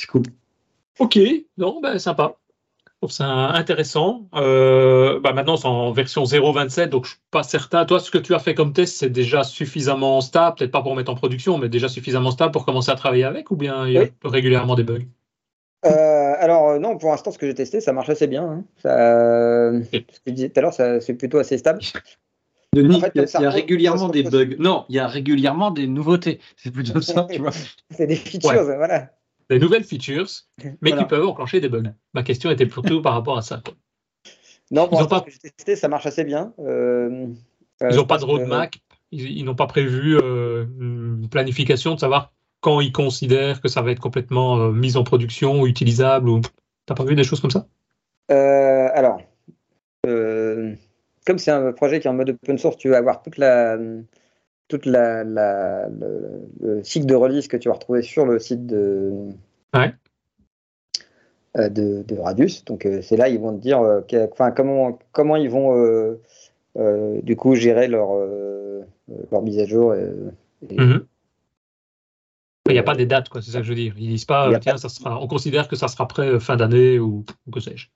[0.00, 0.22] C'est cool.
[0.98, 1.18] Ok,
[1.58, 2.36] non, bah, sympa.
[3.08, 4.28] C'est intéressant.
[4.34, 7.84] Euh, bah maintenant, c'est en version 0.27, donc je suis pas certain.
[7.84, 10.96] Toi, ce que tu as fait comme test, c'est déjà suffisamment stable, peut-être pas pour
[10.96, 13.92] mettre en production, mais déjà suffisamment stable pour commencer à travailler avec, ou bien il
[13.92, 15.06] y a régulièrement des bugs?
[15.84, 18.44] Euh, alors euh, non, pour l'instant, ce que j'ai testé, ça marche assez bien.
[18.44, 18.64] Hein.
[18.82, 21.80] ce que je disais tout à l'heure, c'est plutôt assez stable.
[22.72, 24.56] Denis, il y a, régulièrement des bugs.
[24.58, 26.40] Non, il y a régulièrement des nouveautés.
[26.56, 27.50] C'est plutôt ça, tu vois.
[27.90, 29.10] C'est des features, voilà.
[29.50, 30.28] Des nouvelles features,
[30.80, 31.92] mais qui peuvent enclencher des bugs.
[32.14, 33.60] Ma question était plutôt par rapport à ça.
[34.70, 35.26] Non, pour l'instant, pas...
[35.26, 36.54] que j'ai testé, ça marche assez bien.
[36.60, 37.26] Euh,
[37.80, 38.70] ils n'ont pas de roadmap,
[39.10, 43.90] ils, n'ont pas prévu euh, une planification de savoir quand ils considèrent que ça va
[43.90, 46.28] être complètement euh, mis en production ou utilisable.
[46.28, 46.40] Ou...
[46.86, 47.66] T'as pas vu des choses comme ça?
[48.28, 49.20] Alors,
[50.04, 53.76] comme c'est un projet qui est en mode open source, tu vas avoir toute la,
[54.70, 59.12] toute la, le, cycle de release que tu vas retrouver sur le site de,
[61.56, 62.64] euh, de, Radius.
[62.64, 64.00] Donc euh, c'est là ils vont te dire euh,
[64.30, 66.16] enfin, comment, comment ils vont
[67.22, 68.10] du coup gérer leur,
[69.30, 69.94] leur mise à jour.
[70.70, 71.04] Mhm.
[72.68, 73.94] Il n'y a pas des dates, quoi, c'est ça que je veux dire.
[73.98, 77.24] Ils disent pas, tiens, ça sera, on considère que ça sera prêt fin d'année ou,
[77.46, 77.88] ou que sais-je.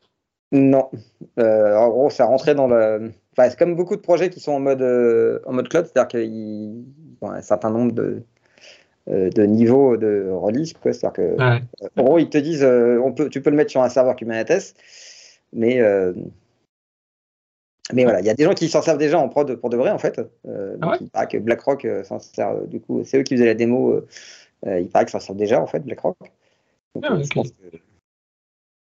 [0.50, 0.90] Non.
[1.36, 3.12] En gros, ça rentrait dans le.
[3.36, 6.08] Enfin, c'est comme beaucoup de projets qui sont en mode, euh, en mode cloud, c'est-à-dire
[6.08, 6.84] qu'ils
[7.20, 8.22] ont un certain nombre de,
[9.08, 10.74] euh, de niveaux de release.
[10.82, 11.36] C'est-à-dire que,
[11.96, 14.74] en gros, ils te disent on peut, tu peux le mettre sur un serveur Kubernetes,
[15.52, 15.80] mais.
[17.92, 19.76] mais voilà, il y a des gens qui s'en servent déjà en prod pour de
[19.76, 20.20] vrai, en fait.
[20.80, 24.00] Ah il paraît que BlackRock s'en sert, du coup, c'est eux qui faisaient la démo.
[24.64, 26.16] il paraît que ça sert déjà, en fait, BlackRock.
[26.94, 27.78] Donc, ah, je pense que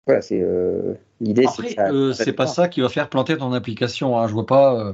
[0.06, 1.46] voilà, c'est euh, l'idée.
[1.56, 4.18] c'est euh, c'est pas ça qui va faire planter ton application.
[4.18, 4.28] Hein.
[4.28, 4.76] Je vois pas.
[4.76, 4.94] Euh,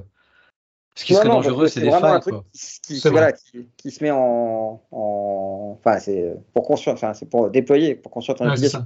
[0.96, 2.22] ce qui serait dangereux, c'est des failles.
[2.22, 2.44] Quoi.
[2.84, 8.12] Qui, voilà, qui, se met en, enfin, c'est pour construire, enfin, c'est pour déployer, pour
[8.12, 8.86] construire ton application.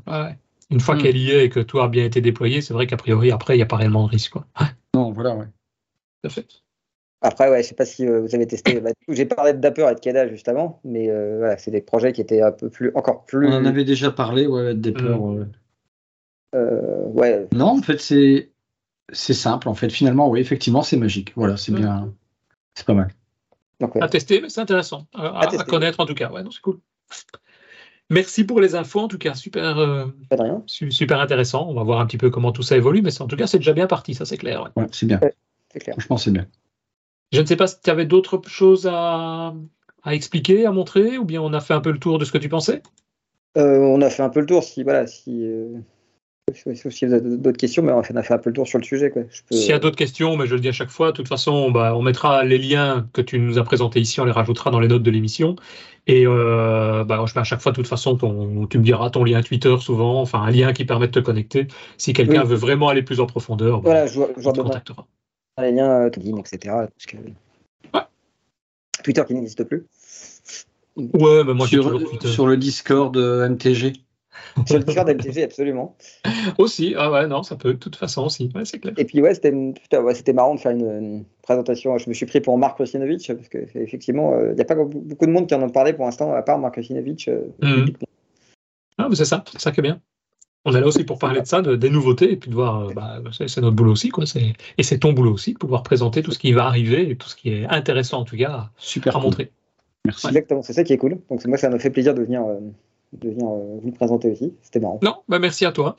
[0.69, 1.01] Une fois hmm.
[1.01, 3.55] qu'elle y est et que tout a bien été déployé, c'est vrai qu'a priori après,
[3.55, 4.45] il n'y a pas réellement de risque, quoi.
[4.93, 5.45] Non, voilà, ouais.
[6.21, 6.45] Tout à fait.
[7.21, 8.80] Après, ouais, je sais pas si vous avez testé.
[8.80, 11.07] Bah, J'ai parlé de Dapper et de Kada juste avant, mais
[11.38, 13.47] voilà, c'est des projets qui étaient un peu plus, encore plus.
[13.47, 15.05] On en avait déjà parlé, ouais, de Dapper.
[15.05, 15.45] Euh, ouais.
[16.54, 18.51] Non, en fait, c'est
[19.12, 19.70] c'est simple.
[19.70, 21.34] En fait, finalement, oui, effectivement, c'est magique.
[21.36, 22.14] Voilà, c'est bien,
[22.76, 23.10] c'est pas mal.
[23.99, 26.32] À tester, mais c'est intéressant à, connaître en tout cas.
[26.32, 26.80] Ouais, c'est cool.
[28.10, 30.06] Merci pour les infos, en tout cas, super, euh,
[30.78, 31.68] super intéressant.
[31.68, 33.58] On va voir un petit peu comment tout ça évolue, mais en tout cas, c'est
[33.58, 34.72] déjà bien parti, ça c'est clair.
[34.76, 34.86] Ouais.
[34.91, 35.20] c'est bien.
[35.20, 35.93] clair.
[35.93, 36.45] Franchement, c'est bien.
[37.32, 39.54] Je ne sais pas si tu avais d'autres choses à,
[40.04, 42.32] à, expliquer, à montrer, ou bien on a fait un peu le tour de ce
[42.32, 42.84] que tu pensais?
[43.58, 44.64] Euh, On a fait un peu le tour.
[44.64, 45.47] Si voilà, si
[46.52, 48.84] si vous avez d'autres questions, mais on a fait un peu le tour sur le
[48.84, 49.14] sujet.
[49.50, 51.72] S'il y a d'autres questions, mais je le dis à chaque fois, de toute façon,
[51.72, 54.80] bah, on mettra les liens que tu nous as présentés ici, on les rajoutera dans
[54.80, 55.56] les notes de l'émission.
[56.06, 58.18] Et euh, bah, je mets à chaque fois, de toute façon,
[58.70, 61.68] tu me diras ton lien Twitter souvent, enfin un lien qui permet de te connecter.
[61.98, 65.08] Si quelqu'un veut vraiment aller plus en profondeur, bah, voilà, je, je te contactera.
[65.62, 66.76] Les liens, LinkedIn, etc.
[66.76, 67.18] Parce que...
[69.04, 69.86] Twitter qui n'existe plus.
[70.96, 73.94] Ouais, mais moi sur, sur le Discord euh, MTG.
[74.68, 75.96] Sur le MTG, absolument.
[76.58, 78.94] aussi, ah ouais, non, ça peut, de toute façon aussi, ouais, c'est clair.
[78.98, 81.98] Et puis, ouais, c'était marrant de faire une, présentation.
[81.98, 85.32] Je me suis pris pour Marc Rosinovich, parce qu'effectivement, il n'y a pas beaucoup de
[85.32, 87.28] monde qui en ont parlé pour l'instant, à part Marc Rosinovich.
[87.28, 87.42] Euh.
[88.98, 90.00] Ah, mais c'est ça, c'est ça qui est bien.
[90.66, 92.90] On est là aussi pour parler de ça, de, des nouveautés, et puis de voir,
[92.90, 94.24] euh, bah, c'est notre boulot aussi, quoi.
[94.78, 97.28] Et c'est ton boulot aussi, de pouvoir présenter tout ce qui va arriver, et tout
[97.28, 99.52] ce qui est intéressant, en tout cas, Super à montrer.
[100.06, 100.28] Merci.
[100.28, 101.20] Exactement, c'est ça qui est cool.
[101.30, 102.44] Donc, moi, ça me fait plaisir de venir.
[103.14, 104.53] Euh, de venir vous le présenter aussi.
[104.61, 104.99] C'était marrant.
[105.01, 105.97] Non, bah merci à toi.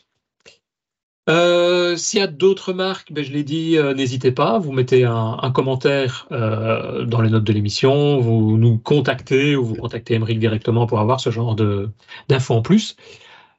[1.97, 6.27] S'il y a d'autres marques, ben, je l'ai dit, n'hésitez pas, vous mettez un, commentaire
[6.31, 11.21] dans les notes de l'émission, vous nous contactez ou vous contactez Emeric directement pour avoir
[11.21, 11.57] ce genre
[12.29, 12.97] d'infos en plus.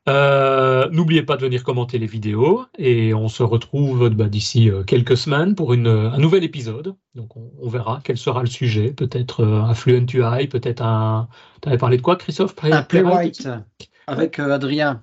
[0.08, 4.84] Euh, n'oubliez pas de venir commenter les vidéos et on se retrouve bah, d'ici euh,
[4.84, 6.96] quelques semaines pour une, un nouvel épisode.
[7.16, 8.92] Donc on, verra quel sera le sujet.
[8.92, 11.28] Peut-être euh, un Fluent UI, peut-être un.
[11.62, 12.54] Tu avais parlé de quoi, Christophe?
[12.62, 13.48] Un Playwright
[14.06, 15.02] avec Adrien.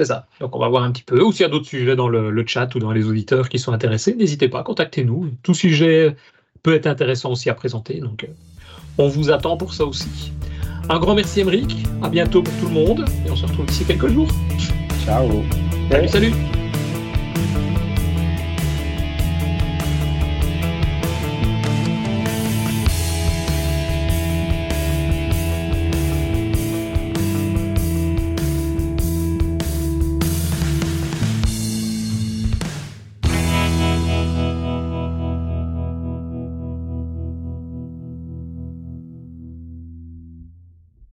[0.00, 0.26] C'est ça.
[0.40, 1.22] Donc on va voir un petit peu.
[1.22, 3.72] Ou s'il y a d'autres sujets dans le, chat ou dans les auditeurs qui sont
[3.72, 5.30] intéressés, n'hésitez pas, contactez-nous.
[5.44, 6.16] Tout sujet
[6.64, 8.00] peut être intéressant aussi à présenter.
[8.00, 8.26] Donc
[8.98, 10.32] on vous attend pour ça aussi.
[10.88, 13.84] Un grand merci Emeric, à bientôt pour tout le monde et on se retrouve d'ici
[13.84, 14.28] quelques jours.
[15.04, 15.28] Ciao.
[15.90, 16.08] salut.
[16.08, 16.32] salut.